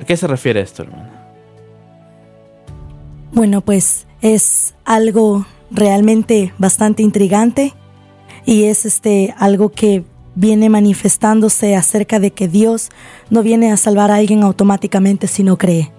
¿A 0.00 0.04
qué 0.04 0.16
se 0.16 0.28
refiere 0.28 0.60
esto, 0.60 0.84
hermano? 0.84 1.10
Bueno, 3.32 3.60
pues 3.60 4.06
es 4.22 4.74
algo 4.84 5.44
realmente 5.70 6.54
bastante 6.58 7.02
intrigante 7.02 7.74
y 8.46 8.64
es 8.64 8.86
este 8.86 9.34
algo 9.38 9.70
que 9.70 10.04
viene 10.34 10.70
manifestándose 10.70 11.76
acerca 11.76 12.18
de 12.18 12.30
que 12.30 12.48
Dios 12.48 12.88
no 13.28 13.42
viene 13.42 13.70
a 13.70 13.76
salvar 13.76 14.10
a 14.10 14.16
alguien 14.16 14.42
automáticamente 14.42 15.26
si 15.26 15.42
no 15.42 15.58
cree. 15.58 15.92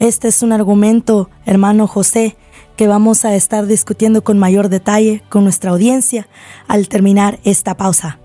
Este 0.00 0.28
es 0.28 0.42
un 0.42 0.52
argumento, 0.52 1.30
hermano 1.46 1.86
José, 1.86 2.36
que 2.76 2.88
vamos 2.88 3.24
a 3.24 3.34
estar 3.34 3.66
discutiendo 3.66 4.24
con 4.24 4.38
mayor 4.38 4.68
detalle 4.68 5.22
con 5.28 5.44
nuestra 5.44 5.70
audiencia 5.70 6.28
al 6.66 6.88
terminar 6.88 7.38
esta 7.44 7.76
pausa. 7.76 8.18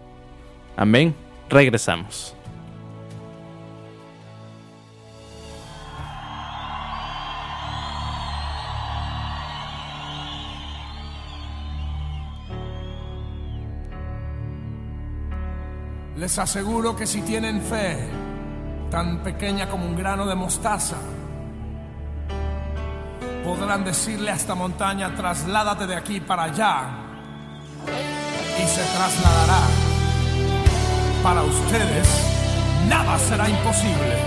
Amén. 0.75 1.13
Regresamos. 1.49 2.35
Les 16.19 16.37
aseguro 16.37 16.97
que 16.97 17.07
si 17.07 17.21
tienen 17.21 17.61
fe, 17.61 17.97
tan 18.91 19.19
pequeña 19.23 19.69
como 19.69 19.85
un 19.85 19.95
grano 19.95 20.25
de 20.25 20.35
mostaza, 20.35 20.97
podrán 23.45 23.85
decirle 23.85 24.29
a 24.29 24.35
esta 24.35 24.53
montaña, 24.53 25.15
trasládate 25.15 25.87
de 25.87 25.95
aquí 25.95 26.19
para 26.19 26.43
allá, 26.43 26.89
y 27.87 28.67
se 28.67 28.83
trasladará. 28.83 29.61
Para 31.23 31.41
ustedes, 31.43 32.07
nada 32.89 33.17
será 33.17 33.47
imposible. 33.49 34.17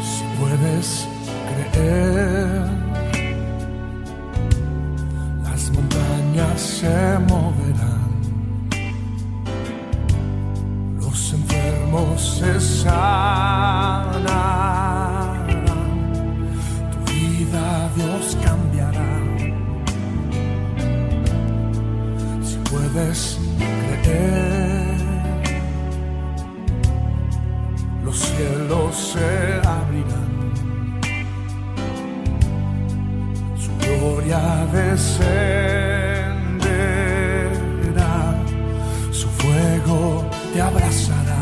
Si 0.00 0.24
puedes 0.38 1.08
creer 1.72 2.89
se 6.60 7.18
moverán, 7.20 8.10
los 11.00 11.32
enfermos 11.32 12.38
se 12.38 12.60
sanarán, 12.60 14.26
tu 16.92 16.98
vida 17.10 17.90
Dios 17.96 18.36
cambiará. 18.44 19.10
Si 22.44 22.56
puedes 22.70 23.38
creer, 24.02 25.00
los 28.04 28.18
cielos 28.18 28.94
se 29.12 29.30
abrirán. 29.66 30.30
Su 33.56 33.70
gloria 33.78 34.42
de 34.72 34.98
ser 34.98 35.79
abrazará. 40.70 41.39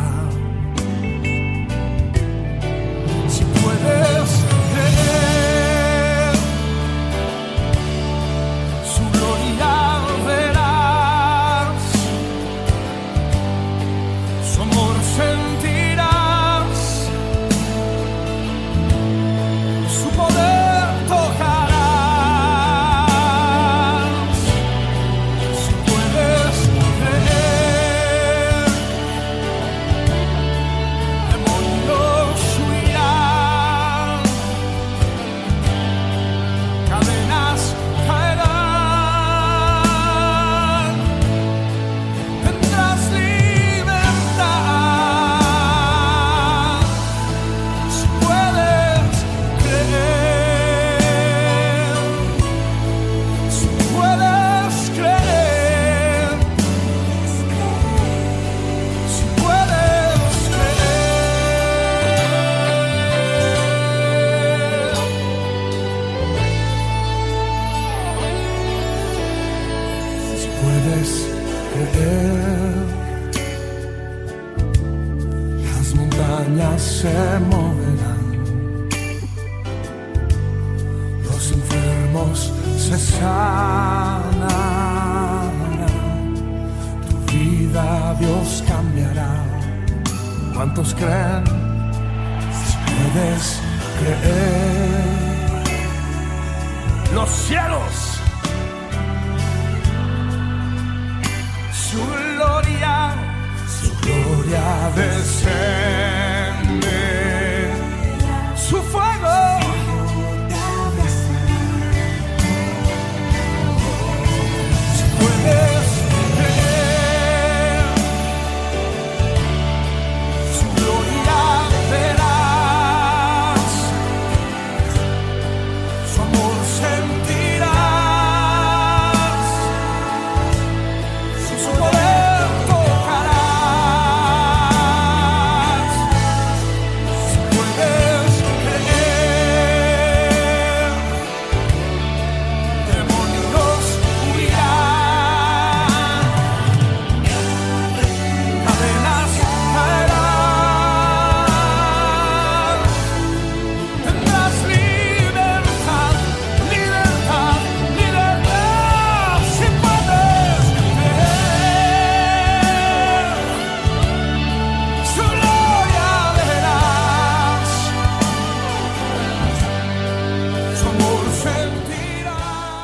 Gloria 104.88 105.18
desciende. 105.18 105.97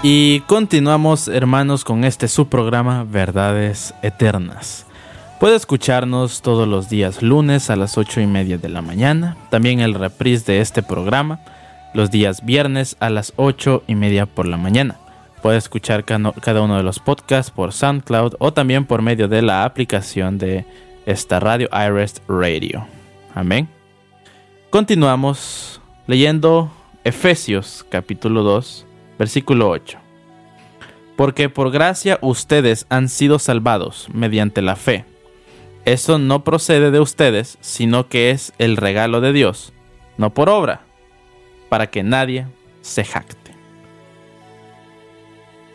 Y 0.06 0.40
continuamos, 0.40 1.28
hermanos, 1.28 1.82
con 1.82 2.04
este 2.04 2.28
subprograma 2.28 3.04
Verdades 3.04 3.94
Eternas. 4.02 4.84
Puede 5.40 5.56
escucharnos 5.56 6.42
todos 6.42 6.68
los 6.68 6.90
días 6.90 7.23
lunes 7.23 7.70
a 7.70 7.76
las 7.76 7.96
8 7.96 8.20
y 8.20 8.26
media 8.26 8.58
de 8.58 8.68
la 8.68 8.82
mañana. 8.82 9.38
También 9.49 9.80
el 9.80 9.94
reprise 9.94 10.52
de 10.52 10.61
este 10.61 10.82
programa 10.82 11.40
los 11.94 12.11
días 12.11 12.44
viernes 12.44 12.99
a 13.00 13.08
las 13.08 13.32
8 13.37 13.84
y 13.87 13.94
media 13.94 14.26
por 14.26 14.46
la 14.46 14.58
mañana. 14.58 14.96
Puede 15.40 15.56
escuchar 15.56 16.04
cada 16.04 16.60
uno 16.60 16.76
de 16.76 16.82
los 16.82 16.99
podcasts 16.99 17.50
por 17.50 17.73
SoundCloud 17.73 18.34
o 18.40 18.52
también 18.52 18.84
por 18.84 19.00
medio 19.00 19.26
de 19.26 19.40
la 19.40 19.64
aplicación 19.64 20.36
de 20.36 20.67
esta 21.06 21.40
radio 21.40 21.71
iRest 21.73 22.19
Radio. 22.28 22.86
Amén. 23.34 23.71
Continuamos 24.69 25.80
leyendo 26.06 26.71
Efesios 27.04 27.86
capítulo 27.88 28.43
2, 28.43 28.84
versículo 29.19 29.71
8. 29.71 29.99
Porque 31.17 31.49
por 31.49 31.71
gracia 31.71 32.19
ustedes 32.23 32.87
han 32.89 33.09
sido 33.09 33.39
salvados 33.39 34.09
mediante 34.13 34.63
la 34.63 34.77
fe. 34.77 35.05
Eso 35.85 36.19
no 36.19 36.45
procede 36.45 36.91
de 36.91 37.00
ustedes, 37.00 37.59
sino 37.61 38.09
que 38.09 38.31
es 38.31 38.53
el 38.59 38.77
regalo 38.77 39.21
de 39.21 39.33
Dios, 39.33 39.73
no 40.17 40.33
por 40.33 40.49
obra, 40.49 40.81
para 41.69 41.89
que 41.89 42.03
nadie 42.03 42.47
se 42.81 43.05
jacte. 43.05 43.53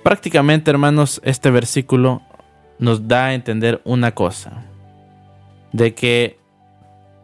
Prácticamente, 0.03 0.71
hermanos, 0.71 1.21
este 1.23 1.51
versículo 1.51 2.21
nos 2.79 3.07
da 3.07 3.27
a 3.27 3.33
entender 3.33 3.81
una 3.83 4.11
cosa, 4.13 4.63
de 5.71 5.93
que 5.93 6.39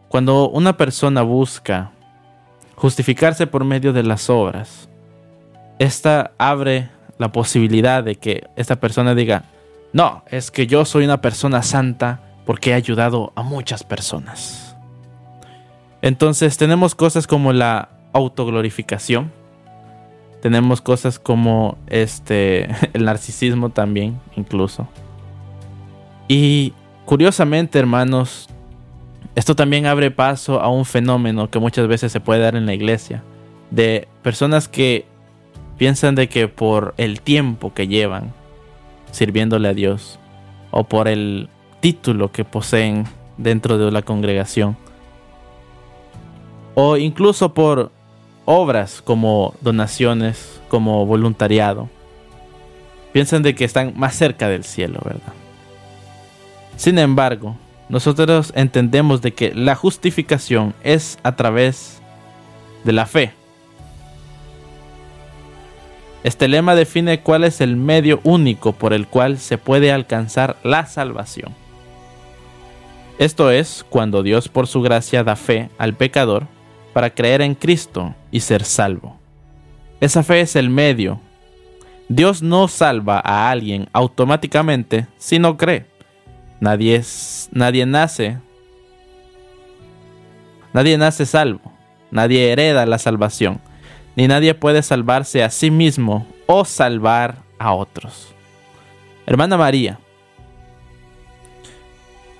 cuando 0.08 0.48
una 0.48 0.76
persona 0.76 1.22
busca 1.22 1.90
justificarse 2.76 3.46
por 3.46 3.64
medio 3.64 3.92
de 3.92 4.02
las 4.02 4.30
obras, 4.30 4.88
esta 5.78 6.32
abre 6.38 6.88
la 7.18 7.32
posibilidad 7.32 8.04
de 8.04 8.16
que 8.16 8.46
esta 8.56 8.76
persona 8.76 9.14
diga, 9.14 9.44
no, 9.92 10.22
es 10.30 10.50
que 10.50 10.66
yo 10.66 10.84
soy 10.84 11.04
una 11.04 11.20
persona 11.20 11.62
santa 11.62 12.20
porque 12.44 12.70
he 12.70 12.74
ayudado 12.74 13.32
a 13.34 13.42
muchas 13.42 13.84
personas. 13.84 14.76
Entonces 16.02 16.56
tenemos 16.56 16.94
cosas 16.94 17.26
como 17.26 17.52
la 17.52 17.88
autoglorificación, 18.12 19.32
tenemos 20.40 20.80
cosas 20.80 21.18
como 21.18 21.78
este 21.88 22.68
el 22.92 23.04
narcisismo 23.04 23.70
también 23.70 24.20
incluso. 24.36 24.86
Y 26.28 26.72
curiosamente, 27.04 27.78
hermanos, 27.78 28.48
esto 29.34 29.54
también 29.54 29.86
abre 29.86 30.10
paso 30.10 30.60
a 30.60 30.68
un 30.68 30.84
fenómeno 30.84 31.50
que 31.50 31.58
muchas 31.58 31.86
veces 31.88 32.12
se 32.12 32.20
puede 32.20 32.40
dar 32.40 32.56
en 32.56 32.66
la 32.66 32.74
iglesia 32.74 33.22
de 33.70 34.08
personas 34.22 34.68
que 34.68 35.06
piensan 35.78 36.14
de 36.14 36.28
que 36.28 36.48
por 36.48 36.94
el 36.96 37.20
tiempo 37.20 37.74
que 37.74 37.88
llevan 37.88 38.32
sirviéndole 39.10 39.68
a 39.68 39.74
Dios 39.74 40.18
o 40.70 40.84
por 40.84 41.08
el 41.08 41.48
título 41.80 42.32
que 42.32 42.44
poseen 42.44 43.04
dentro 43.36 43.78
de 43.78 43.90
la 43.90 44.02
congregación 44.02 44.76
o 46.74 46.96
incluso 46.96 47.54
por 47.54 47.90
obras 48.44 49.02
como 49.02 49.54
donaciones, 49.60 50.60
como 50.68 51.04
voluntariado, 51.06 51.88
piensan 53.12 53.42
de 53.42 53.54
que 53.54 53.64
están 53.64 53.94
más 53.96 54.14
cerca 54.14 54.48
del 54.48 54.62
cielo, 54.62 55.00
¿verdad? 55.04 55.32
Sin 56.76 56.98
embargo, 56.98 57.56
nosotros 57.88 58.52
entendemos 58.54 59.22
de 59.22 59.32
que 59.32 59.54
la 59.54 59.74
justificación 59.74 60.74
es 60.82 61.18
a 61.22 61.34
través 61.34 62.02
de 62.84 62.92
la 62.92 63.06
fe. 63.06 63.32
Este 66.26 66.48
lema 66.48 66.74
define 66.74 67.20
cuál 67.20 67.44
es 67.44 67.60
el 67.60 67.76
medio 67.76 68.18
único 68.24 68.72
por 68.72 68.92
el 68.92 69.06
cual 69.06 69.38
se 69.38 69.58
puede 69.58 69.92
alcanzar 69.92 70.56
la 70.64 70.84
salvación. 70.86 71.54
Esto 73.20 73.52
es 73.52 73.86
cuando 73.88 74.24
Dios 74.24 74.48
por 74.48 74.66
su 74.66 74.82
gracia 74.82 75.22
da 75.22 75.36
fe 75.36 75.70
al 75.78 75.94
pecador 75.94 76.48
para 76.92 77.10
creer 77.10 77.42
en 77.42 77.54
Cristo 77.54 78.12
y 78.32 78.40
ser 78.40 78.64
salvo. 78.64 79.16
Esa 80.00 80.24
fe 80.24 80.40
es 80.40 80.56
el 80.56 80.68
medio. 80.68 81.20
Dios 82.08 82.42
no 82.42 82.66
salva 82.66 83.22
a 83.24 83.48
alguien 83.48 83.88
automáticamente 83.92 85.06
si 85.18 85.38
no 85.38 85.56
cree. 85.56 85.86
Nadie, 86.58 86.96
es, 86.96 87.48
nadie 87.52 87.86
nace. 87.86 88.38
Nadie 90.72 90.98
nace 90.98 91.24
salvo. 91.24 91.72
Nadie 92.10 92.50
hereda 92.50 92.84
la 92.84 92.98
salvación. 92.98 93.60
Ni 94.16 94.26
nadie 94.26 94.54
puede 94.54 94.82
salvarse 94.82 95.44
a 95.44 95.50
sí 95.50 95.70
mismo 95.70 96.26
o 96.46 96.64
salvar 96.64 97.42
a 97.58 97.74
otros. 97.74 98.34
Hermana 99.26 99.56
María, 99.56 99.98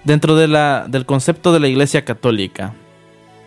dentro 0.04 0.36
del 0.36 1.06
concepto 1.06 1.52
de 1.52 1.60
la 1.60 1.68
Iglesia 1.68 2.04
Católica, 2.04 2.72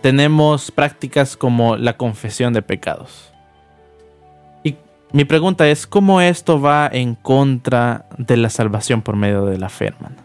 tenemos 0.01 0.71
prácticas 0.71 1.35
como 1.35 1.75
la 1.75 1.97
confesión 1.97 2.53
de 2.53 2.61
pecados. 2.61 3.33
Y 4.63 4.75
mi 5.11 5.25
pregunta 5.25 5.67
es, 5.67 5.87
¿cómo 5.87 6.21
esto 6.21 6.61
va 6.61 6.87
en 6.91 7.15
contra 7.15 8.05
de 8.17 8.37
la 8.37 8.49
salvación 8.49 9.01
por 9.01 9.15
medio 9.15 9.45
de 9.45 9.57
la 9.57 9.69
fe, 9.69 9.87
hermana? 9.87 10.17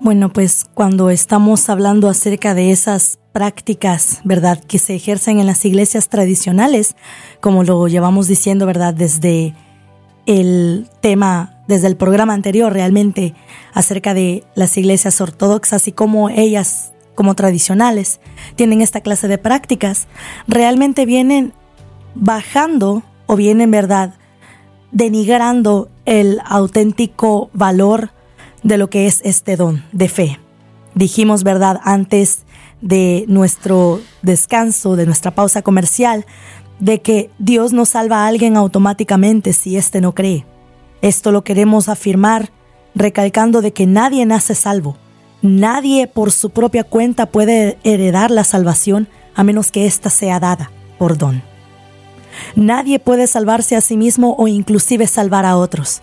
Bueno, 0.00 0.32
pues 0.32 0.66
cuando 0.74 1.08
estamos 1.10 1.68
hablando 1.70 2.08
acerca 2.08 2.52
de 2.54 2.72
esas 2.72 3.18
prácticas, 3.34 4.20
¿verdad?, 4.22 4.60
que 4.60 4.78
se 4.78 4.94
ejercen 4.94 5.40
en 5.40 5.46
las 5.46 5.64
iglesias 5.64 6.08
tradicionales, 6.08 6.94
como 7.40 7.64
lo 7.64 7.88
llevamos 7.88 8.28
diciendo, 8.28 8.64
¿verdad?, 8.64 8.94
desde 8.94 9.54
el 10.24 10.88
tema, 11.00 11.58
desde 11.66 11.88
el 11.88 11.96
programa 11.96 12.32
anterior, 12.32 12.72
realmente, 12.72 13.34
acerca 13.72 14.14
de 14.14 14.44
las 14.54 14.78
iglesias 14.78 15.20
ortodoxas 15.20 15.88
y 15.88 15.92
cómo 15.92 16.28
ellas, 16.30 16.92
como 17.16 17.34
tradicionales, 17.34 18.20
tienen 18.54 18.80
esta 18.80 19.00
clase 19.00 19.26
de 19.26 19.36
prácticas, 19.36 20.06
realmente 20.46 21.04
vienen 21.04 21.52
bajando 22.14 23.02
o 23.26 23.34
vienen, 23.34 23.72
¿verdad?, 23.72 24.14
denigrando 24.92 25.90
el 26.04 26.38
auténtico 26.44 27.50
valor 27.52 28.12
de 28.62 28.78
lo 28.78 28.90
que 28.90 29.08
es 29.08 29.20
este 29.24 29.56
don 29.56 29.82
de 29.90 30.08
fe. 30.08 30.38
Dijimos, 30.94 31.42
¿verdad?, 31.42 31.80
antes 31.82 32.43
de 32.84 33.24
nuestro 33.26 34.00
descanso, 34.22 34.94
de 34.94 35.06
nuestra 35.06 35.34
pausa 35.34 35.62
comercial, 35.62 36.24
de 36.78 37.00
que 37.02 37.30
Dios 37.40 37.72
no 37.72 37.84
salva 37.84 38.18
a 38.24 38.28
alguien 38.28 38.56
automáticamente 38.56 39.52
si 39.52 39.76
éste 39.76 40.00
no 40.00 40.14
cree. 40.14 40.46
Esto 41.02 41.32
lo 41.32 41.42
queremos 41.42 41.88
afirmar 41.88 42.52
recalcando 42.94 43.60
de 43.60 43.72
que 43.72 43.86
nadie 43.86 44.24
nace 44.24 44.54
salvo, 44.54 44.96
Nadie 45.44 46.06
por 46.06 46.32
su 46.32 46.48
propia 46.48 46.84
cuenta 46.84 47.26
puede 47.26 47.76
heredar 47.84 48.30
la 48.30 48.44
salvación 48.44 49.08
a 49.34 49.44
menos 49.44 49.70
que 49.70 49.84
ésta 49.84 50.08
sea 50.08 50.40
dada 50.40 50.70
por 50.96 51.18
don. 51.18 51.42
Nadie 52.56 52.98
puede 52.98 53.26
salvarse 53.26 53.76
a 53.76 53.82
sí 53.82 53.98
mismo 53.98 54.36
o 54.38 54.48
inclusive 54.48 55.06
salvar 55.06 55.44
a 55.44 55.58
otros, 55.58 56.00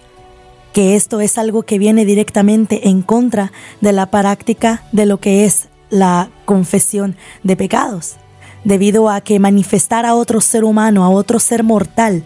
que 0.73 0.95
esto 0.95 1.21
es 1.21 1.39
algo 1.39 1.63
que 1.63 1.79
viene 1.79 2.05
directamente 2.05 2.87
en 2.89 3.01
contra 3.01 3.51
de 3.81 3.93
la 3.93 4.11
práctica 4.11 4.83
de 4.91 5.07
lo 5.07 5.19
que 5.19 5.45
es 5.45 5.69
la 5.89 6.29
confesión 6.51 7.15
de 7.43 7.55
pecados, 7.55 8.17
debido 8.65 9.09
a 9.09 9.21
que 9.21 9.39
manifestar 9.39 10.05
a 10.05 10.15
otro 10.15 10.41
ser 10.41 10.65
humano, 10.65 11.05
a 11.05 11.09
otro 11.09 11.39
ser 11.39 11.63
mortal, 11.63 12.25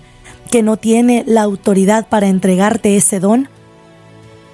que 0.49 0.63
no 0.63 0.77
tiene 0.77 1.23
la 1.27 1.43
autoridad 1.43 2.07
para 2.09 2.25
entregarte 2.25 2.97
ese 2.97 3.19
don, 3.19 3.47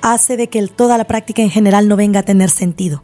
hace 0.02 0.36
de 0.36 0.50
que 0.50 0.68
toda 0.68 0.98
la 0.98 1.06
práctica 1.06 1.42
en 1.42 1.50
general 1.50 1.88
no 1.88 1.96
venga 1.96 2.20
a 2.20 2.24
tener 2.24 2.50
sentido. 2.50 3.02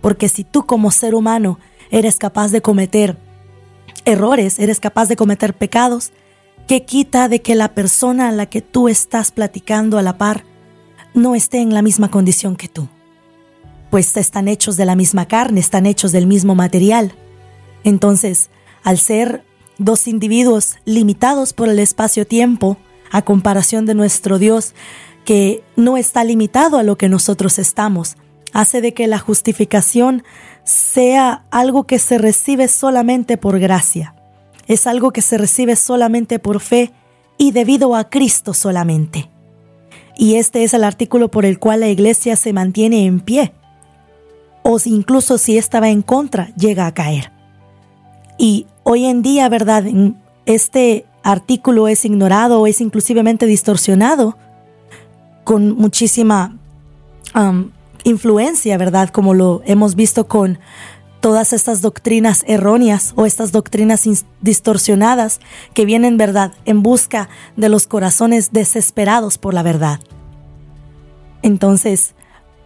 Porque 0.00 0.30
si 0.30 0.42
tú 0.42 0.64
como 0.64 0.90
ser 0.90 1.14
humano 1.14 1.58
eres 1.90 2.16
capaz 2.16 2.50
de 2.50 2.62
cometer 2.62 3.18
errores, 4.06 4.58
eres 4.58 4.80
capaz 4.80 5.06
de 5.10 5.16
cometer 5.16 5.52
pecados, 5.52 6.12
¿qué 6.66 6.86
quita 6.86 7.28
de 7.28 7.42
que 7.42 7.54
la 7.54 7.74
persona 7.74 8.30
a 8.30 8.32
la 8.32 8.46
que 8.46 8.62
tú 8.62 8.88
estás 8.88 9.32
platicando 9.32 9.98
a 9.98 10.02
la 10.02 10.16
par 10.16 10.44
no 11.12 11.34
esté 11.34 11.58
en 11.58 11.74
la 11.74 11.82
misma 11.82 12.10
condición 12.10 12.56
que 12.56 12.68
tú? 12.68 12.88
Pues 13.90 14.16
están 14.16 14.48
hechos 14.48 14.76
de 14.76 14.84
la 14.84 14.96
misma 14.96 15.26
carne, 15.26 15.60
están 15.60 15.86
hechos 15.86 16.12
del 16.12 16.26
mismo 16.26 16.54
material. 16.54 17.12
Entonces, 17.84 18.50
al 18.84 18.98
ser 18.98 19.44
dos 19.78 20.06
individuos 20.06 20.76
limitados 20.84 21.52
por 21.52 21.68
el 21.68 21.78
espacio-tiempo, 21.78 22.76
a 23.10 23.22
comparación 23.22 23.86
de 23.86 23.94
nuestro 23.94 24.38
Dios, 24.38 24.74
que 25.24 25.62
no 25.76 25.96
está 25.96 26.24
limitado 26.24 26.78
a 26.78 26.82
lo 26.82 26.96
que 26.96 27.08
nosotros 27.08 27.58
estamos, 27.58 28.16
hace 28.52 28.80
de 28.80 28.94
que 28.94 29.06
la 29.06 29.18
justificación 29.18 30.22
sea 30.64 31.44
algo 31.50 31.84
que 31.84 31.98
se 31.98 32.18
recibe 32.18 32.68
solamente 32.68 33.36
por 33.36 33.58
gracia. 33.58 34.14
Es 34.66 34.86
algo 34.86 35.12
que 35.12 35.22
se 35.22 35.38
recibe 35.38 35.76
solamente 35.76 36.38
por 36.38 36.60
fe 36.60 36.92
y 37.38 37.52
debido 37.52 37.94
a 37.96 38.08
Cristo 38.08 38.54
solamente. 38.54 39.30
Y 40.16 40.34
este 40.34 40.62
es 40.64 40.74
el 40.74 40.84
artículo 40.84 41.30
por 41.30 41.44
el 41.44 41.58
cual 41.58 41.80
la 41.80 41.88
iglesia 41.88 42.36
se 42.36 42.52
mantiene 42.52 43.06
en 43.06 43.20
pie. 43.20 43.52
O 44.62 44.78
incluso 44.84 45.38
si 45.38 45.56
estaba 45.58 45.88
en 45.88 46.02
contra, 46.02 46.54
llega 46.54 46.86
a 46.86 46.94
caer. 46.94 47.32
Y 48.38 48.66
hoy 48.84 49.06
en 49.06 49.22
día, 49.22 49.48
¿verdad? 49.48 49.84
Este 50.46 51.06
artículo 51.22 51.88
es 51.88 52.04
ignorado 52.04 52.60
o 52.60 52.66
es 52.66 52.80
inclusivamente 52.80 53.46
distorsionado 53.46 54.36
con 55.44 55.76
muchísima 55.76 56.56
influencia, 58.04 58.78
¿verdad? 58.78 59.10
Como 59.10 59.34
lo 59.34 59.62
hemos 59.66 59.94
visto 59.94 60.26
con 60.26 60.58
todas 61.20 61.52
estas 61.52 61.82
doctrinas 61.82 62.44
erróneas 62.48 63.12
o 63.14 63.26
estas 63.26 63.52
doctrinas 63.52 64.08
distorsionadas 64.40 65.40
que 65.74 65.84
vienen, 65.84 66.16
¿verdad?, 66.16 66.52
en 66.64 66.82
busca 66.82 67.28
de 67.56 67.68
los 67.68 67.86
corazones 67.86 68.52
desesperados 68.52 69.36
por 69.36 69.52
la 69.52 69.62
verdad. 69.62 70.00
Entonces, 71.42 72.14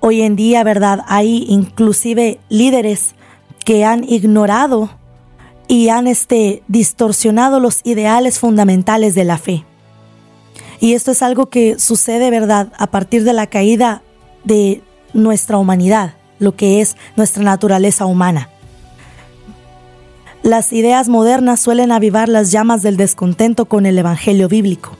hoy 0.04 0.20
en 0.20 0.36
día, 0.36 0.62
¿verdad?, 0.64 1.00
hay 1.06 1.46
inclusive 1.48 2.38
líderes 2.50 3.14
que 3.64 3.86
han 3.86 4.04
ignorado 4.04 4.90
y 5.66 5.88
han 5.88 6.06
este, 6.06 6.62
distorsionado 6.68 7.58
los 7.58 7.80
ideales 7.84 8.38
fundamentales 8.38 9.14
de 9.14 9.24
la 9.24 9.38
fe. 9.38 9.64
Y 10.78 10.92
esto 10.92 11.10
es 11.12 11.22
algo 11.22 11.46
que 11.46 11.78
sucede, 11.78 12.28
¿verdad?, 12.28 12.70
a 12.76 12.88
partir 12.88 13.24
de 13.24 13.32
la 13.32 13.46
caída 13.46 14.02
de 14.44 14.82
nuestra 15.14 15.56
humanidad, 15.56 16.12
lo 16.38 16.54
que 16.54 16.82
es 16.82 16.98
nuestra 17.16 17.42
naturaleza 17.42 18.04
humana. 18.04 18.50
Las 20.42 20.74
ideas 20.74 21.08
modernas 21.08 21.60
suelen 21.60 21.92
avivar 21.92 22.28
las 22.28 22.52
llamas 22.52 22.82
del 22.82 22.98
descontento 22.98 23.64
con 23.64 23.86
el 23.86 23.96
Evangelio 23.96 24.50
bíblico, 24.50 24.98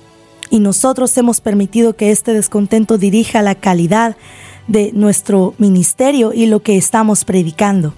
y 0.48 0.60
nosotros 0.60 1.14
hemos 1.18 1.42
permitido 1.42 1.94
que 1.94 2.10
este 2.10 2.32
descontento 2.32 2.96
dirija 2.96 3.42
la 3.42 3.54
calidad 3.54 4.16
de 4.66 4.92
nuestro 4.92 5.54
ministerio 5.58 6.32
y 6.32 6.46
lo 6.46 6.62
que 6.62 6.76
estamos 6.76 7.24
predicando. 7.24 7.94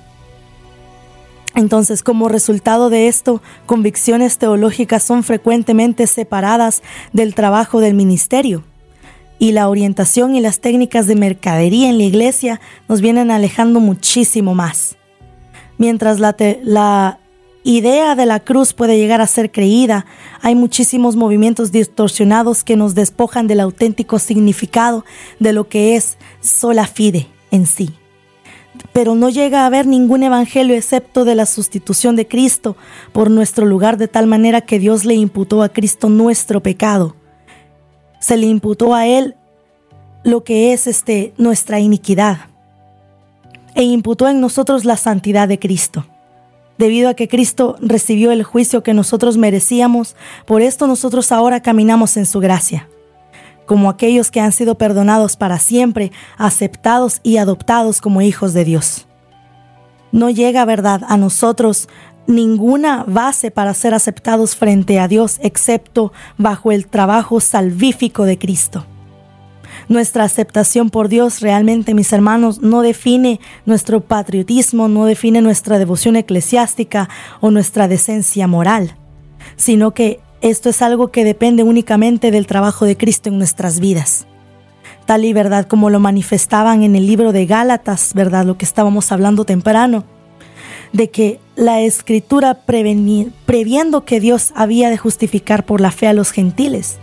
Entonces, 1.55 2.03
como 2.03 2.29
resultado 2.29 2.91
de 2.91 3.09
esto, 3.09 3.41
convicciones 3.65 4.37
teológicas 4.37 5.03
son 5.03 5.23
frecuentemente 5.23 6.07
separadas 6.07 6.83
del 7.13 7.35
trabajo 7.35 7.81
del 7.81 7.95
ministerio 7.95 8.63
y 9.39 9.53
la 9.53 9.69
orientación 9.69 10.35
y 10.35 10.41
las 10.41 10.61
técnicas 10.61 11.07
de 11.07 11.17
mercadería 11.17 11.89
en 11.89 11.99
la 11.99 12.05
iglesia 12.05 12.61
nos 12.89 13.01
vienen 13.01 13.31
alejando 13.31 13.81
muchísimo 13.81 14.55
más. 14.55 14.97
Mientras 15.79 16.21
la, 16.21 16.37
la 16.63 17.19
idea 17.71 18.15
de 18.15 18.27
la 18.27 18.41
cruz 18.41 18.73
puede 18.73 18.99
llegar 18.99 19.21
a 19.21 19.27
ser 19.27 19.51
creída, 19.51 20.07
hay 20.41 20.55
muchísimos 20.55 21.17
movimientos 21.17 21.73
distorsionados 21.73 22.65
que 22.65 22.77
nos 22.77 22.95
despojan 22.95 23.47
del 23.47 23.61
auténtico 23.61 24.19
significado 24.19 25.05
de 25.41 25.53
lo 25.53 25.69
que 25.69 25.97
es 25.97 26.17
sola 26.41 26.87
fide 26.87 27.27
en 27.51 27.67
sí. 27.67 27.91
Pero 28.93 29.15
no 29.15 29.31
llega 29.31 29.63
a 29.63 29.67
haber 29.67 29.87
ningún 29.87 30.23
evangelio 30.23 30.77
excepto 30.77 31.25
de 31.25 31.35
la 31.35 31.47
sustitución 31.47 32.15
de 32.15 32.29
Cristo 32.29 32.77
por 33.13 33.31
nuestro 33.31 33.67
lugar 33.67 33.97
de 33.97 34.09
tal 34.09 34.27
manera 34.27 34.61
que 34.61 34.79
Dios 34.79 35.05
le 35.05 35.15
imputó 35.15 35.63
a 35.63 35.71
Cristo 35.71 36.09
nuestro 36.09 36.63
pecado 36.63 37.17
se 38.27 38.37
le 38.37 38.47
imputó 38.47 38.95
a 38.95 39.07
él 39.07 39.37
lo 40.25 40.43
que 40.43 40.73
es 40.73 40.89
este 40.89 41.33
nuestra 41.37 41.79
iniquidad 41.79 42.39
e 43.75 43.85
imputó 43.85 44.27
en 44.27 44.41
nosotros 44.41 44.85
la 44.85 44.97
santidad 44.97 45.47
de 45.47 45.61
Cristo. 45.61 46.05
Debido 46.79 47.09
a 47.09 47.15
que 47.15 47.29
Cristo 47.29 47.77
recibió 47.81 48.33
el 48.33 48.43
juicio 48.43 48.83
que 48.83 48.95
nosotros 48.95 49.37
merecíamos, 49.37 50.17
por 50.47 50.63
esto 50.63 50.87
nosotros 50.87 51.33
ahora 51.33 51.61
caminamos 51.61 52.17
en 52.17 52.27
su 52.27 52.41
gracia, 52.41 52.89
como 53.65 53.89
aquellos 53.89 54.31
que 54.31 54.41
han 54.41 54.53
sido 54.53 54.77
perdonados 54.77 55.37
para 55.37 55.59
siempre, 55.59 56.13
aceptados 56.37 57.21
y 57.23 57.39
adoptados 57.39 58.01
como 58.01 58.21
hijos 58.21 58.53
de 58.53 58.65
Dios. 58.65 59.07
No 60.13 60.31
llega, 60.31 60.65
verdad, 60.65 61.03
a 61.09 61.17
nosotros 61.17 61.89
ninguna 62.27 63.05
base 63.07 63.51
para 63.51 63.75
ser 63.75 63.95
aceptados 63.95 64.57
frente 64.57 64.99
a 64.99 65.09
Dios 65.09 65.39
excepto 65.43 66.13
bajo 66.37 66.73
el 66.73 66.87
trabajo 66.87 67.41
salvífico 67.41 68.25
de 68.25 68.39
Cristo. 68.39 68.87
Nuestra 69.89 70.25
aceptación 70.25 70.91
por 70.91 71.09
Dios 71.09 71.41
realmente, 71.41 71.95
mis 71.95 72.13
hermanos, 72.13 72.61
no 72.61 72.83
define 72.83 73.39
nuestro 73.67 74.01
patriotismo, 74.01 74.89
no 74.89 75.05
define 75.05 75.43
nuestra 75.43 75.79
devoción 75.79 76.17
eclesiástica 76.17 77.09
o 77.41 77.53
nuestra 77.53 77.87
decencia 77.87 78.49
moral, 78.49 78.97
sino 79.57 79.95
que 79.95 80.21
esto 80.41 80.69
es 80.69 80.83
algo 80.83 81.13
que 81.13 81.25
depende 81.25 81.63
únicamente 81.63 82.33
del 82.33 82.47
trabajo 82.47 82.85
de 82.85 82.97
Cristo 82.97 83.29
en 83.29 83.39
nuestras 83.39 83.79
vidas. 83.79 84.27
Tal 85.07 85.25
y 85.25 85.33
verdad 85.33 85.67
como 85.69 85.89
lo 85.89 86.01
manifestaban 86.01 86.83
en 86.83 86.97
el 86.97 87.07
libro 87.07 87.33
de 87.33 87.47
Gálatas, 87.47 88.13
verdad, 88.13 88.45
lo 88.45 88.59
que 88.59 88.65
estábamos 88.65 89.13
hablando 89.13 89.45
temprano, 89.45 90.05
de 90.93 91.11
que 91.11 91.39
la 91.55 91.81
escritura 91.81 92.63
previendo 92.65 94.05
que 94.05 94.19
Dios 94.19 94.53
había 94.57 94.91
de 94.91 94.99
justificar 94.99 95.65
por 95.65 95.81
la 95.81 95.93
fe 95.93 96.09
a 96.09 96.13
los 96.13 96.33
gentiles, 96.33 96.99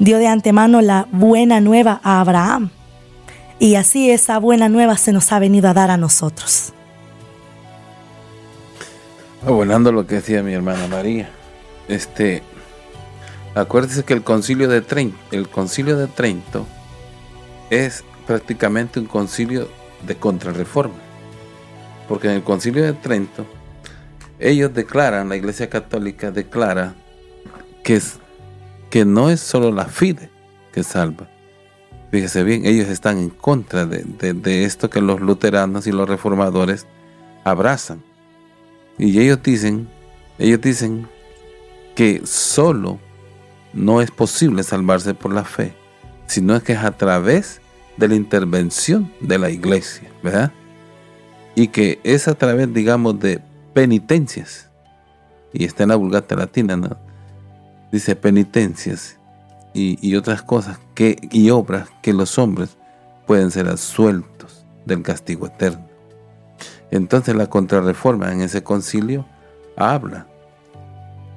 dio 0.00 0.18
de 0.18 0.26
antemano 0.26 0.80
la 0.80 1.06
buena 1.12 1.60
nueva 1.60 2.00
a 2.02 2.20
Abraham. 2.20 2.70
Y 3.60 3.76
así 3.76 4.10
esa 4.10 4.38
buena 4.38 4.68
nueva 4.68 4.96
se 4.96 5.12
nos 5.12 5.30
ha 5.30 5.38
venido 5.38 5.68
a 5.68 5.74
dar 5.74 5.92
a 5.92 5.96
nosotros. 5.96 6.72
Abonando 9.46 9.92
lo 9.92 10.04
que 10.04 10.16
decía 10.16 10.42
mi 10.42 10.52
hermana 10.52 10.88
María, 10.88 11.30
este, 11.86 12.42
acuérdese 13.54 14.02
que 14.02 14.14
el 14.14 14.24
concilio 14.24 14.68
de 14.68 14.80
Trento, 14.80 15.16
el 15.30 15.48
concilio 15.48 15.96
de 15.96 16.08
Trento 16.08 16.66
es 17.70 18.02
prácticamente 18.26 18.98
un 18.98 19.06
concilio 19.06 19.68
de 20.04 20.16
contrarreforma 20.16 21.10
porque 22.10 22.26
en 22.26 22.34
el 22.34 22.42
concilio 22.42 22.82
de 22.82 22.92
Trento 22.92 23.46
ellos 24.40 24.74
declaran, 24.74 25.28
la 25.28 25.36
Iglesia 25.36 25.70
Católica 25.70 26.32
declara 26.32 26.96
que, 27.84 27.94
es, 27.94 28.18
que 28.90 29.04
no 29.04 29.30
es 29.30 29.40
solo 29.40 29.70
la 29.70 29.86
fide 29.86 30.30
que 30.72 30.82
salva. 30.82 31.28
Fíjese 32.10 32.42
bien, 32.42 32.66
ellos 32.66 32.88
están 32.88 33.18
en 33.18 33.30
contra 33.30 33.86
de, 33.86 34.02
de 34.04 34.64
esto 34.64 34.90
que 34.90 35.00
los 35.00 35.20
luteranos 35.20 35.86
y 35.86 35.92
los 35.92 36.08
reformadores 36.08 36.86
abrazan. 37.44 38.02
Y 38.98 39.18
ellos 39.20 39.42
dicen, 39.42 39.88
ellos 40.38 40.60
dicen 40.60 41.06
que 41.94 42.22
solo 42.24 42.98
no 43.72 44.02
es 44.02 44.10
posible 44.10 44.64
salvarse 44.64 45.14
por 45.14 45.32
la 45.32 45.44
fe, 45.44 45.72
sino 46.26 46.60
que 46.62 46.72
es 46.72 46.80
a 46.80 46.96
través 46.96 47.60
de 47.96 48.08
la 48.08 48.16
intervención 48.16 49.12
de 49.20 49.38
la 49.38 49.50
iglesia, 49.50 50.10
¿verdad? 50.22 50.52
y 51.54 51.68
que 51.68 52.00
es 52.04 52.28
a 52.28 52.34
través, 52.34 52.72
digamos, 52.72 53.18
de 53.20 53.40
penitencias, 53.74 54.68
y 55.52 55.64
está 55.64 55.82
en 55.82 55.90
la 55.90 55.96
Vulgata 55.96 56.36
Latina, 56.36 56.76
¿no? 56.76 56.96
Dice 57.92 58.16
penitencias 58.16 59.18
y, 59.72 60.14
otras 60.16 60.42
cosas 60.42 60.78
que, 60.94 61.16
y 61.30 61.50
obras 61.50 61.88
que 62.02 62.12
los 62.12 62.38
hombres 62.38 62.76
pueden 63.26 63.50
ser 63.50 63.68
absueltos 63.68 64.64
del 64.84 65.02
castigo 65.02 65.46
eterno. 65.46 65.86
Entonces 66.90 67.34
la 67.36 67.46
contrarreforma 67.46 68.32
en 68.32 68.40
ese 68.40 68.62
concilio 68.62 69.26
habla 69.76 70.26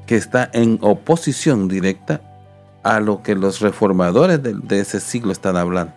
que 0.07 0.15
está 0.15 0.49
en 0.53 0.79
oposición 0.81 1.67
directa 1.67 2.21
a 2.83 2.99
lo 2.99 3.23
que 3.23 3.35
los 3.35 3.61
reformadores 3.61 4.41
de, 4.43 4.79
ese 4.79 4.99
siglo 4.99 5.31
están 5.31 5.55
hablando. 5.55 5.93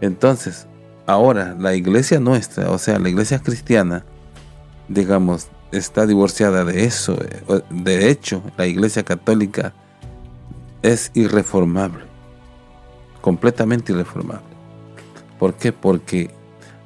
Entonces, 0.00 0.66
ahora 1.06 1.54
la 1.58 1.74
iglesia 1.74 2.20
nuestra, 2.20 2.70
o 2.70 2.78
sea, 2.78 2.98
la 2.98 3.10
iglesia 3.10 3.38
cristiana, 3.38 4.04
digamos, 4.88 5.48
está 5.76 6.06
divorciada 6.06 6.64
de 6.64 6.84
eso. 6.84 7.16
De 7.70 8.10
hecho, 8.10 8.42
la 8.56 8.66
iglesia 8.66 9.02
católica 9.02 9.72
es 10.82 11.10
irreformable, 11.14 12.04
completamente 13.20 13.92
irreformable. 13.92 14.54
¿Por 15.38 15.54
qué? 15.54 15.72
Porque 15.72 16.30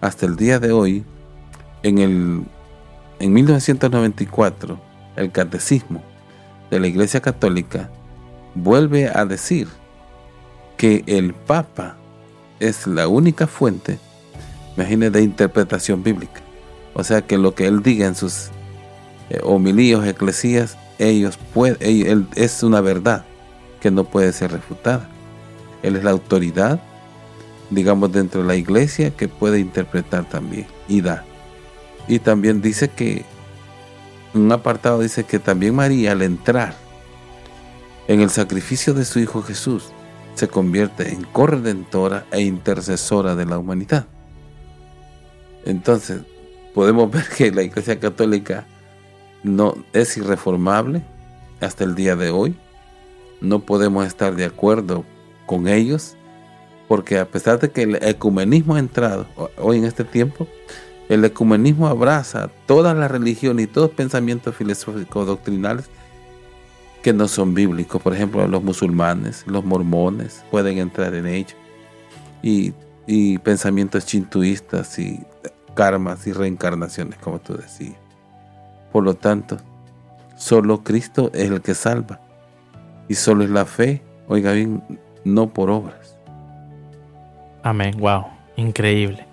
hasta 0.00 0.26
el 0.26 0.36
día 0.36 0.58
de 0.58 0.72
hoy, 0.72 1.04
en, 1.82 1.98
el, 1.98 2.44
en 3.18 3.32
1994, 3.32 4.80
el 5.16 5.32
catecismo 5.32 6.02
de 6.70 6.80
la 6.80 6.86
Iglesia 6.86 7.20
Católica 7.20 7.90
vuelve 8.54 9.08
a 9.08 9.24
decir 9.24 9.68
que 10.76 11.02
el 11.06 11.34
Papa 11.34 11.96
es 12.60 12.86
la 12.86 13.08
única 13.08 13.46
fuente, 13.46 13.98
imagínense, 14.76 15.18
de 15.18 15.24
interpretación 15.24 16.02
bíblica. 16.02 16.40
O 16.94 17.04
sea 17.04 17.22
que 17.22 17.38
lo 17.38 17.54
que 17.54 17.66
él 17.66 17.82
diga 17.82 18.06
en 18.06 18.14
sus 18.14 18.50
eh, 19.30 19.40
homilíos, 19.42 20.06
eclesías, 20.06 20.76
ellos 20.98 21.38
es 22.34 22.62
una 22.62 22.80
verdad 22.80 23.24
que 23.80 23.90
no 23.90 24.04
puede 24.04 24.32
ser 24.32 24.52
refutada. 24.52 25.08
Él 25.82 25.96
es 25.96 26.04
la 26.04 26.10
autoridad, 26.10 26.80
digamos, 27.70 28.10
dentro 28.12 28.42
de 28.42 28.48
la 28.48 28.56
iglesia 28.56 29.10
que 29.10 29.28
puede 29.28 29.60
interpretar 29.60 30.28
también 30.28 30.66
y 30.88 31.00
dar. 31.00 31.24
Y 32.08 32.18
también 32.18 32.60
dice 32.60 32.88
que, 32.88 33.24
un 34.34 34.50
apartado 34.50 35.00
dice 35.00 35.24
que 35.24 35.38
también 35.38 35.74
María 35.74 36.12
al 36.12 36.22
entrar 36.22 36.74
en 38.08 38.20
el 38.20 38.30
sacrificio 38.30 38.94
de 38.94 39.04
su 39.04 39.20
Hijo 39.20 39.42
Jesús, 39.42 39.92
se 40.34 40.48
convierte 40.48 41.12
en 41.12 41.24
corredentora 41.24 42.26
e 42.30 42.40
intercesora 42.40 43.34
de 43.34 43.44
la 43.44 43.58
humanidad. 43.58 44.06
Entonces, 45.64 46.22
podemos 46.74 47.10
ver 47.12 47.28
que 47.28 47.50
la 47.50 47.62
Iglesia 47.62 48.00
Católica 48.00 48.66
no 49.48 49.74
es 49.92 50.16
irreformable 50.16 51.02
hasta 51.60 51.84
el 51.84 51.94
día 51.94 52.16
de 52.16 52.30
hoy. 52.30 52.56
No 53.40 53.60
podemos 53.60 54.06
estar 54.06 54.34
de 54.34 54.44
acuerdo 54.44 55.04
con 55.46 55.68
ellos, 55.68 56.16
porque 56.86 57.18
a 57.18 57.28
pesar 57.28 57.58
de 57.58 57.70
que 57.70 57.82
el 57.82 57.96
ecumenismo 57.96 58.74
ha 58.74 58.78
entrado 58.78 59.26
hoy 59.58 59.78
en 59.78 59.84
este 59.84 60.04
tiempo, 60.04 60.46
el 61.08 61.24
ecumenismo 61.24 61.88
abraza 61.88 62.50
toda 62.66 62.94
la 62.94 63.08
religión 63.08 63.60
y 63.60 63.66
todos 63.66 63.88
los 63.88 63.96
pensamientos 63.96 64.54
filosóficos 64.54 65.26
doctrinales 65.26 65.88
que 67.02 67.12
no 67.12 67.28
son 67.28 67.54
bíblicos. 67.54 68.02
Por 68.02 68.14
ejemplo, 68.14 68.46
los 68.46 68.62
musulmanes, 68.62 69.44
los 69.46 69.64
mormones 69.64 70.44
pueden 70.50 70.78
entrar 70.78 71.14
en 71.14 71.26
ello. 71.26 71.56
Y, 72.42 72.72
pensamientos 73.38 74.04
chintuistas 74.04 74.98
y 74.98 75.20
karmas 75.74 76.26
y 76.26 76.32
reencarnaciones, 76.32 77.18
como 77.18 77.40
tú 77.40 77.56
decías. 77.56 78.07
Por 78.92 79.04
lo 79.04 79.14
tanto, 79.14 79.56
solo 80.36 80.82
Cristo 80.82 81.30
es 81.34 81.50
el 81.50 81.60
que 81.60 81.74
salva. 81.74 82.20
Y 83.08 83.14
solo 83.14 83.44
es 83.44 83.50
la 83.50 83.64
fe, 83.64 84.02
oiga 84.28 84.52
bien, 84.52 84.82
no 85.24 85.48
por 85.48 85.70
obras. 85.70 86.18
Amén, 87.62 87.94
wow, 87.98 88.26
increíble. 88.56 89.26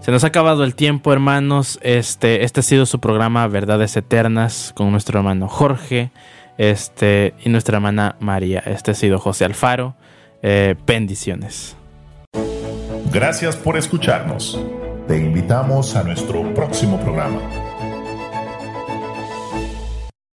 Se 0.00 0.10
nos 0.12 0.24
ha 0.24 0.28
acabado 0.28 0.62
el 0.64 0.74
tiempo, 0.74 1.12
hermanos. 1.12 1.78
Este, 1.82 2.44
este 2.44 2.60
ha 2.60 2.62
sido 2.62 2.86
su 2.86 3.00
programa 3.00 3.46
Verdades 3.48 3.96
Eternas 3.96 4.72
con 4.74 4.90
nuestro 4.90 5.18
hermano 5.18 5.48
Jorge 5.48 6.10
este, 6.58 7.34
y 7.44 7.48
nuestra 7.48 7.76
hermana 7.78 8.16
María. 8.20 8.60
Este 8.60 8.92
ha 8.92 8.94
sido 8.94 9.18
José 9.18 9.44
Alfaro. 9.44 9.94
Eh, 10.42 10.76
bendiciones. 10.86 11.76
Gracias 13.12 13.56
por 13.56 13.76
escucharnos. 13.76 14.60
Te 15.08 15.16
invitamos 15.16 15.96
a 15.96 16.02
nuestro 16.02 16.54
próximo 16.54 17.00
programa. 17.00 17.40